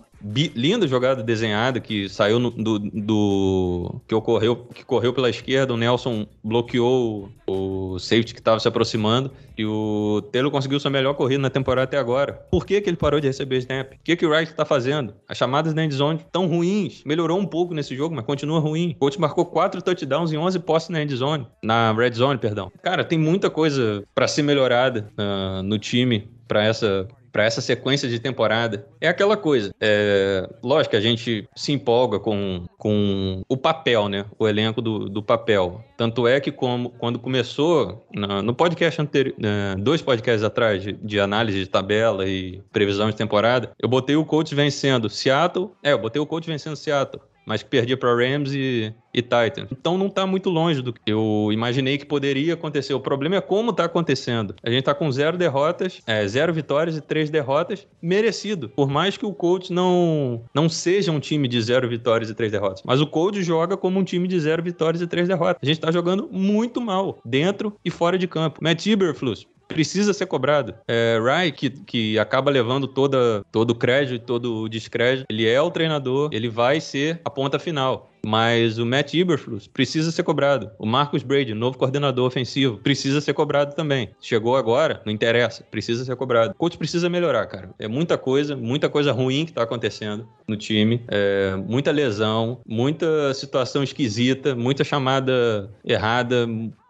linda 0.54 0.86
jogada 0.88 1.22
desenhada 1.22 1.78
que 1.80 2.08
saiu 2.08 2.38
no- 2.38 2.50
do, 2.50 2.78
do- 2.78 4.00
que 4.06 4.14
ocorreu 4.14 4.56
que 4.74 4.84
correu 4.84 5.12
pela 5.12 5.30
esquerda 5.30 5.72
o 5.72 5.76
Nelson 5.76 6.26
bloqueou 6.42 7.28
o 7.46 7.98
safety 7.98 8.34
que 8.34 8.40
estava 8.40 8.58
se 8.58 8.66
aproximando 8.66 9.30
e 9.56 9.64
o 9.64 10.22
Taylor 10.32 10.50
conseguiu 10.50 10.78
sua 10.80 10.90
melhor 10.90 11.14
corrida 11.14 11.40
na 11.40 11.48
temporada 11.48 11.84
até 11.84 11.96
agora. 11.96 12.32
Por 12.50 12.66
que, 12.66 12.80
que 12.80 12.90
ele 12.90 12.96
parou 12.96 13.20
de 13.20 13.26
receber 13.26 13.56
snap? 13.58 13.92
O 13.92 13.96
que, 14.04 14.16
que 14.16 14.26
o 14.26 14.30
Wright 14.30 14.50
está 14.50 14.64
fazendo? 14.66 15.14
As 15.28 15.38
chamadas 15.38 15.72
na 15.72 15.84
endzone 15.84 16.18
estão 16.20 16.46
ruins. 16.46 17.02
Melhorou 17.06 17.38
um 17.38 17.46
pouco 17.46 17.72
nesse 17.72 17.96
jogo 17.96 18.14
mas 18.14 18.24
continua 18.24 18.58
ruim. 18.60 18.90
O 18.96 18.98
coach 19.00 19.18
marcou 19.20 19.46
quatro 19.46 19.80
touchdowns 19.80 20.32
em 20.32 20.36
11 20.36 20.58
posses 20.60 20.88
na 20.88 21.02
endzone 21.02 21.46
na 21.62 21.92
red 21.92 22.12
zone 22.12 22.38
perdão. 22.38 22.70
Cara 22.82 23.04
tem 23.04 23.18
muita 23.18 23.48
coisa 23.48 24.02
para 24.14 24.26
ser 24.28 24.42
melhorada 24.42 25.08
ah, 25.16 25.62
no 25.64 25.78
time 25.78 26.28
para 26.48 26.64
essa 26.64 27.06
para 27.36 27.44
essa 27.44 27.60
sequência 27.60 28.08
de 28.08 28.18
temporada. 28.18 28.86
É 28.98 29.08
aquela 29.08 29.36
coisa. 29.36 29.70
É, 29.78 30.48
lógico 30.64 30.96
a 30.96 31.00
gente 31.00 31.46
se 31.54 31.70
empolga 31.70 32.18
com, 32.18 32.64
com 32.78 33.42
o 33.46 33.58
papel, 33.58 34.08
né? 34.08 34.24
O 34.38 34.48
elenco 34.48 34.80
do, 34.80 35.06
do 35.06 35.22
papel. 35.22 35.84
Tanto 35.98 36.26
é 36.26 36.40
que 36.40 36.50
como, 36.50 36.88
quando 36.88 37.18
começou, 37.18 38.06
na- 38.14 38.40
no 38.40 38.54
podcast 38.54 39.02
anterior, 39.02 39.34
dois 39.78 40.00
podcasts 40.00 40.42
atrás, 40.42 40.82
de, 40.82 40.92
de 40.94 41.20
análise 41.20 41.58
de 41.58 41.66
tabela 41.66 42.26
e 42.26 42.62
previsão 42.72 43.10
de 43.10 43.16
temporada, 43.16 43.70
eu 43.78 43.86
botei 43.86 44.16
o 44.16 44.24
coach 44.24 44.54
vencendo 44.54 45.10
Seattle. 45.10 45.72
É, 45.82 45.92
eu 45.92 45.98
botei 45.98 46.22
o 46.22 46.24
coach 46.26 46.46
vencendo 46.46 46.74
Seattle. 46.74 47.20
Mas 47.46 47.62
que 47.62 47.68
perdia 47.68 47.96
para 47.96 48.14
Rams 48.14 48.52
e, 48.52 48.92
e 49.14 49.22
Titans. 49.22 49.68
Então 49.70 49.96
não 49.96 50.10
tá 50.10 50.26
muito 50.26 50.50
longe 50.50 50.82
do 50.82 50.92
que 50.92 51.00
eu 51.06 51.48
imaginei 51.52 51.96
que 51.96 52.04
poderia 52.04 52.54
acontecer. 52.54 52.92
O 52.92 53.00
problema 53.00 53.36
é 53.36 53.40
como 53.40 53.72
tá 53.72 53.84
acontecendo. 53.84 54.54
A 54.62 54.70
gente 54.70 54.84
tá 54.84 54.94
com 54.94 55.10
zero 55.10 55.38
derrotas, 55.38 56.00
é, 56.06 56.26
zero 56.26 56.52
vitórias 56.52 56.96
e 56.96 57.00
três 57.00 57.30
derrotas, 57.30 57.86
merecido. 58.02 58.68
Por 58.70 58.88
mais 58.88 59.16
que 59.16 59.24
o 59.24 59.32
coach 59.32 59.72
não, 59.72 60.42
não 60.52 60.68
seja 60.68 61.12
um 61.12 61.20
time 61.20 61.46
de 61.46 61.60
zero 61.62 61.88
vitórias 61.88 62.28
e 62.28 62.34
três 62.34 62.50
derrotas. 62.50 62.82
Mas 62.84 63.00
o 63.00 63.06
coach 63.06 63.42
joga 63.42 63.76
como 63.76 64.00
um 64.00 64.04
time 64.04 64.26
de 64.26 64.38
zero 64.40 64.62
vitórias 64.62 65.00
e 65.00 65.06
três 65.06 65.28
derrotas. 65.28 65.58
A 65.62 65.66
gente 65.66 65.80
tá 65.80 65.92
jogando 65.92 66.28
muito 66.30 66.80
mal, 66.80 67.20
dentro 67.24 67.76
e 67.84 67.90
fora 67.90 68.18
de 68.18 68.26
campo. 68.26 68.58
Matt 68.62 68.86
Eberflus, 68.86 69.46
precisa 69.68 70.12
ser 70.12 70.26
cobrado. 70.26 70.74
É, 70.86 71.18
que, 71.54 71.70
que 71.70 72.18
acaba 72.18 72.50
levando 72.50 72.86
toda, 72.86 73.44
todo 73.52 73.70
o 73.70 73.74
crédito 73.74 74.14
e 74.14 74.18
todo 74.18 74.62
o 74.62 74.68
descrédito, 74.68 75.26
ele 75.28 75.48
é 75.48 75.60
o 75.60 75.70
treinador, 75.70 76.30
ele 76.32 76.48
vai 76.48 76.80
ser 76.80 77.20
a 77.24 77.30
ponta 77.30 77.58
final. 77.58 78.10
Mas 78.26 78.76
o 78.76 78.84
Matt 78.84 79.14
Eberflus 79.14 79.68
precisa 79.68 80.10
ser 80.10 80.24
cobrado. 80.24 80.68
O 80.80 80.84
Marcus 80.84 81.22
Brady, 81.22 81.54
novo 81.54 81.78
coordenador 81.78 82.26
ofensivo, 82.26 82.78
precisa 82.78 83.20
ser 83.20 83.32
cobrado 83.34 83.76
também. 83.76 84.10
Chegou 84.20 84.56
agora, 84.56 85.00
não 85.06 85.12
interessa, 85.12 85.62
precisa 85.70 86.04
ser 86.04 86.16
cobrado. 86.16 86.50
O 86.50 86.54
coach 86.56 86.76
precisa 86.76 87.08
melhorar, 87.08 87.46
cara. 87.46 87.70
É 87.78 87.86
muita 87.86 88.18
coisa, 88.18 88.56
muita 88.56 88.88
coisa 88.88 89.12
ruim 89.12 89.46
que 89.46 89.52
tá 89.52 89.62
acontecendo 89.62 90.26
no 90.48 90.56
time. 90.56 91.04
É, 91.06 91.54
muita 91.54 91.92
lesão, 91.92 92.58
muita 92.66 93.32
situação 93.32 93.84
esquisita, 93.84 94.56
muita 94.56 94.82
chamada 94.82 95.70
errada, 95.84 96.48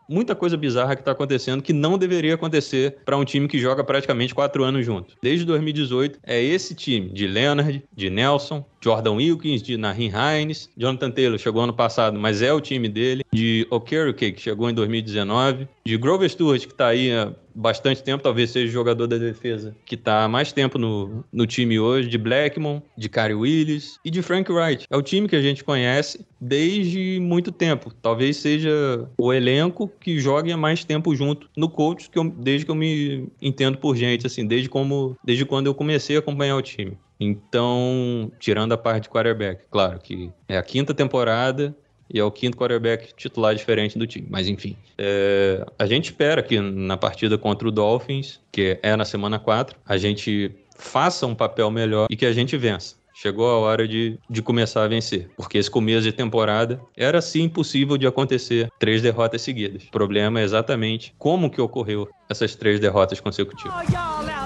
muita 0.08 0.34
coisa 0.34 0.56
bizarra 0.56 0.96
que 0.96 1.02
tá 1.02 1.12
acontecendo 1.12 1.62
que 1.62 1.72
não 1.72 1.98
deveria 1.98 2.34
acontecer 2.34 2.96
para 3.04 3.16
um 3.16 3.24
time 3.24 3.48
que 3.48 3.58
joga 3.58 3.84
praticamente 3.84 4.34
quatro 4.34 4.64
anos 4.64 4.84
junto. 4.84 5.14
Desde 5.22 5.44
2018, 5.44 6.18
é 6.22 6.42
esse 6.42 6.74
time 6.74 7.08
de 7.10 7.26
Leonard, 7.26 7.82
de 7.94 8.10
Nelson, 8.10 8.64
Jordan 8.80 9.14
Wilkins, 9.14 9.62
de 9.62 9.76
Nahin 9.76 10.10
Hines, 10.10 10.70
Jonathan 10.76 11.10
Taylor 11.10 11.38
chegou 11.38 11.62
ano 11.62 11.72
passado, 11.72 12.18
mas 12.18 12.42
é 12.42 12.52
o 12.52 12.60
time 12.60 12.88
dele, 12.88 13.24
de 13.32 13.66
Okereke, 13.70 14.32
que 14.32 14.40
chegou 14.40 14.70
em 14.70 14.74
2019, 14.74 15.68
de 15.84 15.96
Grover 15.96 16.28
Stewart, 16.28 16.66
que 16.66 16.74
tá 16.74 16.88
aí 16.88 17.10
bastante 17.56 18.02
tempo, 18.02 18.22
talvez 18.22 18.50
seja 18.50 18.68
o 18.68 18.72
jogador 18.72 19.06
da 19.06 19.16
defesa 19.16 19.74
que 19.86 19.96
tá 19.96 20.24
há 20.24 20.28
mais 20.28 20.52
tempo 20.52 20.78
no, 20.78 21.24
no 21.32 21.46
time 21.46 21.80
hoje, 21.80 22.08
de 22.08 22.18
Blackmon, 22.18 22.82
de 22.96 23.08
Kari 23.08 23.34
Willis 23.34 23.98
e 24.04 24.10
de 24.10 24.20
Frank 24.22 24.52
Wright. 24.52 24.84
É 24.90 24.96
o 24.96 25.02
time 25.02 25.26
que 25.26 25.34
a 25.34 25.40
gente 25.40 25.64
conhece 25.64 26.26
desde 26.38 27.18
muito 27.20 27.50
tempo. 27.50 27.92
Talvez 28.02 28.36
seja 28.36 29.08
o 29.18 29.32
elenco 29.32 29.90
que 30.00 30.18
jogue 30.20 30.52
há 30.52 30.56
mais 30.56 30.84
tempo 30.84 31.16
junto 31.16 31.48
no 31.56 31.68
coach, 31.68 32.10
que 32.10 32.18
eu, 32.18 32.24
desde 32.24 32.66
que 32.66 32.70
eu 32.70 32.74
me 32.74 33.28
entendo 33.40 33.78
por 33.78 33.96
gente, 33.96 34.26
assim, 34.26 34.46
desde, 34.46 34.68
como, 34.68 35.16
desde 35.24 35.46
quando 35.46 35.66
eu 35.66 35.74
comecei 35.74 36.16
a 36.16 36.18
acompanhar 36.18 36.56
o 36.56 36.62
time. 36.62 36.98
Então, 37.18 38.30
tirando 38.38 38.72
a 38.72 38.78
parte 38.78 39.04
de 39.04 39.08
quarterback, 39.08 39.64
claro 39.70 39.98
que 39.98 40.30
é 40.46 40.58
a 40.58 40.62
quinta 40.62 40.92
temporada 40.92 41.74
e 42.12 42.18
é 42.18 42.24
o 42.24 42.30
quinto 42.30 42.56
quarterback 42.56 43.14
titular 43.14 43.54
diferente 43.54 43.98
do 43.98 44.06
time. 44.06 44.26
Mas 44.30 44.48
enfim, 44.48 44.76
é, 44.98 45.64
a 45.78 45.86
gente 45.86 46.06
espera 46.06 46.42
que 46.42 46.60
na 46.60 46.96
partida 46.96 47.36
contra 47.36 47.66
o 47.68 47.70
Dolphins, 47.70 48.40
que 48.52 48.78
é 48.82 48.96
na 48.96 49.04
semana 49.04 49.38
4, 49.38 49.76
a 49.86 49.96
gente 49.96 50.52
faça 50.76 51.26
um 51.26 51.34
papel 51.34 51.70
melhor 51.70 52.06
e 52.10 52.16
que 52.16 52.26
a 52.26 52.32
gente 52.32 52.56
vença. 52.56 52.96
Chegou 53.14 53.48
a 53.48 53.56
hora 53.56 53.88
de, 53.88 54.18
de 54.28 54.42
começar 54.42 54.84
a 54.84 54.88
vencer, 54.88 55.30
porque 55.38 55.56
esse 55.56 55.70
começo 55.70 56.02
de 56.02 56.12
temporada 56.12 56.78
era 56.94 57.22
sim 57.22 57.44
impossível 57.44 57.96
de 57.96 58.06
acontecer 58.06 58.68
três 58.78 59.00
derrotas 59.00 59.40
seguidas. 59.40 59.84
O 59.84 59.90
problema 59.90 60.38
é 60.38 60.44
exatamente 60.44 61.14
como 61.16 61.50
que 61.50 61.58
ocorreu 61.58 62.06
essas 62.28 62.54
três 62.54 62.78
derrotas 62.78 63.18
consecutivas. 63.18 63.72
All 63.94 64.45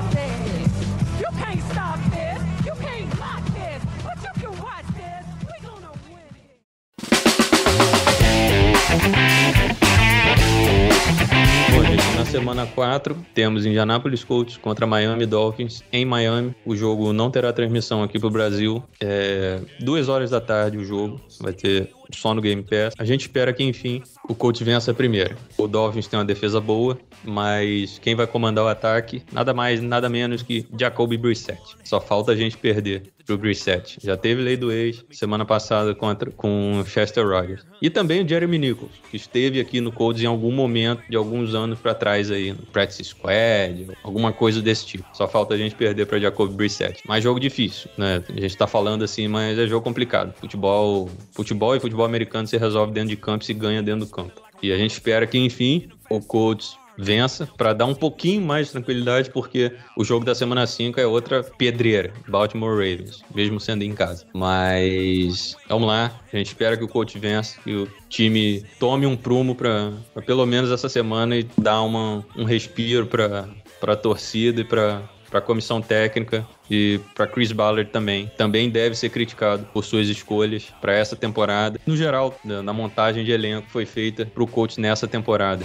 semana 12.30 12.64
4 12.64 13.16
temos 13.34 13.66
Indianapolis 13.66 14.22
Colts 14.22 14.56
contra 14.56 14.86
Miami 14.86 15.26
Dolphins 15.26 15.82
em 15.92 16.04
Miami. 16.04 16.54
O 16.64 16.76
jogo 16.76 17.12
não 17.12 17.28
terá 17.28 17.52
transmissão 17.52 18.04
aqui 18.04 18.20
pro 18.20 18.30
Brasil. 18.30 18.80
É 19.00 19.60
duas 19.80 20.08
horas 20.08 20.30
da 20.30 20.40
tarde 20.40 20.78
o 20.78 20.84
jogo. 20.84 21.20
Vai 21.40 21.52
ter 21.52 21.90
só 22.16 22.34
no 22.34 22.40
Game 22.40 22.62
Pass. 22.62 22.94
A 22.98 23.04
gente 23.04 23.22
espera 23.22 23.52
que, 23.52 23.62
enfim, 23.62 24.02
o 24.28 24.34
Colts 24.34 24.62
vença 24.62 24.92
primeiro. 24.94 25.36
O 25.56 25.66
Dolphins 25.66 26.06
tem 26.06 26.18
uma 26.18 26.24
defesa 26.24 26.60
boa, 26.60 26.98
mas 27.24 27.98
quem 27.98 28.14
vai 28.14 28.26
comandar 28.26 28.64
o 28.64 28.68
ataque, 28.68 29.22
nada 29.32 29.52
mais, 29.52 29.80
nada 29.80 30.08
menos 30.08 30.42
que 30.42 30.66
Jacoby 30.78 31.16
Brissett. 31.16 31.60
Só 31.84 32.00
falta 32.00 32.32
a 32.32 32.36
gente 32.36 32.56
perder 32.56 33.02
pro 33.30 33.38
Brissett. 33.38 33.98
Já 34.02 34.16
teve 34.16 34.42
lei 34.42 34.56
do 34.56 34.72
ex 34.72 35.04
semana 35.10 35.44
passada 35.44 35.94
contra, 35.94 36.30
com 36.30 36.80
o 36.80 36.84
Chester 36.84 37.26
Rogers. 37.26 37.64
E 37.80 37.88
também 37.88 38.24
o 38.24 38.28
Jeremy 38.28 38.58
Nichols, 38.58 38.90
que 39.10 39.16
esteve 39.16 39.60
aqui 39.60 39.80
no 39.80 39.92
Colts 39.92 40.22
em 40.22 40.26
algum 40.26 40.50
momento 40.50 41.02
de 41.08 41.16
alguns 41.16 41.54
anos 41.54 41.78
pra 41.78 41.94
trás 41.94 42.30
aí, 42.30 42.52
no 42.52 42.62
Practice 42.66 43.04
Squad, 43.04 43.88
alguma 44.02 44.32
coisa 44.32 44.60
desse 44.60 44.86
tipo. 44.86 45.04
Só 45.12 45.28
falta 45.28 45.54
a 45.54 45.56
gente 45.56 45.74
perder 45.74 46.06
pra 46.06 46.18
Jacoby 46.18 46.54
Brissett. 46.54 47.02
Mas 47.06 47.22
jogo 47.22 47.38
difícil, 47.38 47.88
né? 47.96 48.22
A 48.28 48.40
gente 48.40 48.56
tá 48.56 48.66
falando 48.66 49.04
assim, 49.04 49.28
mas 49.28 49.58
é 49.58 49.66
jogo 49.66 49.84
complicado. 49.84 50.34
Futebol, 50.38 51.08
futebol 51.32 51.76
e 51.76 51.80
futebol 51.80 51.99
americano 52.04 52.46
se 52.46 52.56
resolve 52.56 52.92
dentro 52.92 53.10
de 53.10 53.16
campo 53.16 53.42
e 53.42 53.46
se 53.46 53.54
ganha 53.54 53.82
dentro 53.82 54.06
do 54.06 54.10
campo. 54.10 54.40
E 54.62 54.72
a 54.72 54.76
gente 54.76 54.92
espera 54.92 55.26
que, 55.26 55.38
enfim, 55.38 55.88
o 56.10 56.20
Colts 56.20 56.76
vença 57.00 57.48
para 57.56 57.72
dar 57.72 57.86
um 57.86 57.94
pouquinho 57.94 58.42
mais 58.42 58.66
de 58.66 58.72
tranquilidade, 58.72 59.30
porque 59.30 59.72
o 59.96 60.04
jogo 60.04 60.24
da 60.24 60.34
semana 60.34 60.66
5 60.66 61.00
é 61.00 61.06
outra 61.06 61.42
pedreira, 61.42 62.12
Baltimore 62.28 62.72
Ravens, 62.72 63.22
mesmo 63.34 63.58
sendo 63.58 63.82
em 63.82 63.94
casa. 63.94 64.26
Mas 64.34 65.56
vamos 65.68 65.88
lá, 65.88 66.20
a 66.30 66.36
gente 66.36 66.48
espera 66.48 66.76
que 66.76 66.84
o 66.84 66.88
coach 66.88 67.18
vença, 67.18 67.58
que 67.62 67.74
o 67.74 67.88
time 68.08 68.64
tome 68.78 69.06
um 69.06 69.16
prumo 69.16 69.54
para 69.54 69.92
pelo 70.26 70.44
menos 70.44 70.70
essa 70.70 70.88
semana 70.88 71.36
e 71.36 71.46
dar 71.56 71.80
uma, 71.82 72.24
um 72.36 72.44
respiro 72.44 73.06
para 73.06 73.48
a 73.82 73.96
torcida 73.96 74.60
e 74.60 74.64
para 74.64 75.02
para 75.30 75.38
a 75.38 75.42
comissão 75.42 75.80
técnica 75.80 76.46
e 76.70 77.00
para 77.14 77.26
Chris 77.26 77.52
Ballard 77.52 77.90
também. 77.90 78.30
Também 78.36 78.68
deve 78.68 78.94
ser 78.96 79.10
criticado 79.10 79.64
por 79.72 79.84
suas 79.84 80.08
escolhas 80.08 80.72
para 80.80 80.92
essa 80.92 81.16
temporada. 81.16 81.80
No 81.86 81.96
geral, 81.96 82.38
na 82.44 82.72
montagem 82.72 83.24
de 83.24 83.30
elenco 83.30 83.68
foi 83.70 83.86
feita 83.86 84.26
para 84.26 84.42
o 84.42 84.46
coach 84.46 84.80
nessa 84.80 85.06
temporada. 85.06 85.64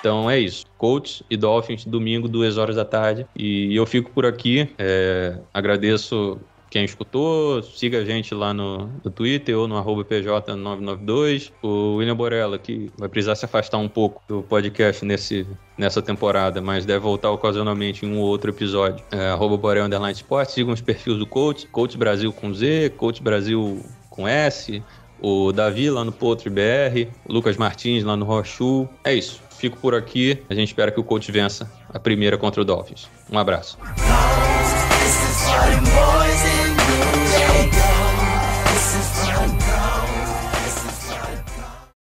Então 0.00 0.30
é 0.30 0.38
isso. 0.38 0.64
Colts 0.78 1.22
e 1.28 1.36
Dolphins, 1.36 1.84
domingo, 1.84 2.28
duas 2.28 2.56
horas 2.56 2.76
da 2.76 2.84
tarde. 2.84 3.26
E 3.36 3.74
eu 3.74 3.84
fico 3.84 4.10
por 4.10 4.24
aqui. 4.24 4.70
É, 4.78 5.38
agradeço 5.52 6.38
quem 6.70 6.84
escutou. 6.84 7.62
Siga 7.62 7.98
a 7.98 8.04
gente 8.04 8.34
lá 8.34 8.52
no, 8.52 8.90
no 9.04 9.10
Twitter 9.10 9.56
ou 9.56 9.66
no 9.66 9.76
arroba 9.76 10.04
PJ992. 10.04 11.52
O 11.62 11.96
William 11.96 12.16
Borella, 12.16 12.58
que 12.58 12.90
vai 12.96 13.08
precisar 13.08 13.34
se 13.34 13.44
afastar 13.44 13.78
um 13.78 13.88
pouco 13.88 14.22
do 14.28 14.42
podcast 14.42 15.04
nesse, 15.04 15.46
nessa 15.76 16.02
temporada, 16.02 16.60
mas 16.60 16.84
deve 16.84 17.00
voltar 17.00 17.30
ocasionalmente 17.30 18.04
em 18.04 18.12
um 18.12 18.18
ou 18.18 18.26
outro 18.26 18.50
episódio. 18.50 19.04
É, 19.10 19.28
arroba 19.30 19.56
Borel 19.56 19.84
Underline 19.84 20.14
Sport. 20.14 20.48
Sigam 20.50 20.72
os 20.72 20.80
perfis 20.80 21.16
do 21.16 21.26
Coach. 21.26 21.66
Coach 21.68 21.96
Brasil 21.96 22.32
com 22.32 22.52
Z, 22.52 22.92
Coach 22.96 23.22
Brasil 23.22 23.82
com 24.10 24.26
S. 24.26 24.82
O 25.20 25.52
Davi 25.52 25.90
lá 25.90 26.04
no 26.04 26.12
Potro 26.12 26.48
BR, 26.48 27.08
o 27.28 27.32
Lucas 27.32 27.56
Martins 27.56 28.04
lá 28.04 28.16
no 28.16 28.24
Rochu. 28.24 28.88
É 29.02 29.12
isso. 29.12 29.40
Fico 29.58 29.76
por 29.78 29.94
aqui. 29.94 30.40
A 30.48 30.54
gente 30.54 30.68
espera 30.68 30.92
que 30.92 31.00
o 31.00 31.04
coach 31.04 31.32
vença 31.32 31.68
a 31.92 31.98
primeira 31.98 32.38
contra 32.38 32.62
o 32.62 32.64
Dolphins. 32.64 33.08
Um 33.28 33.36
abraço. 33.36 33.76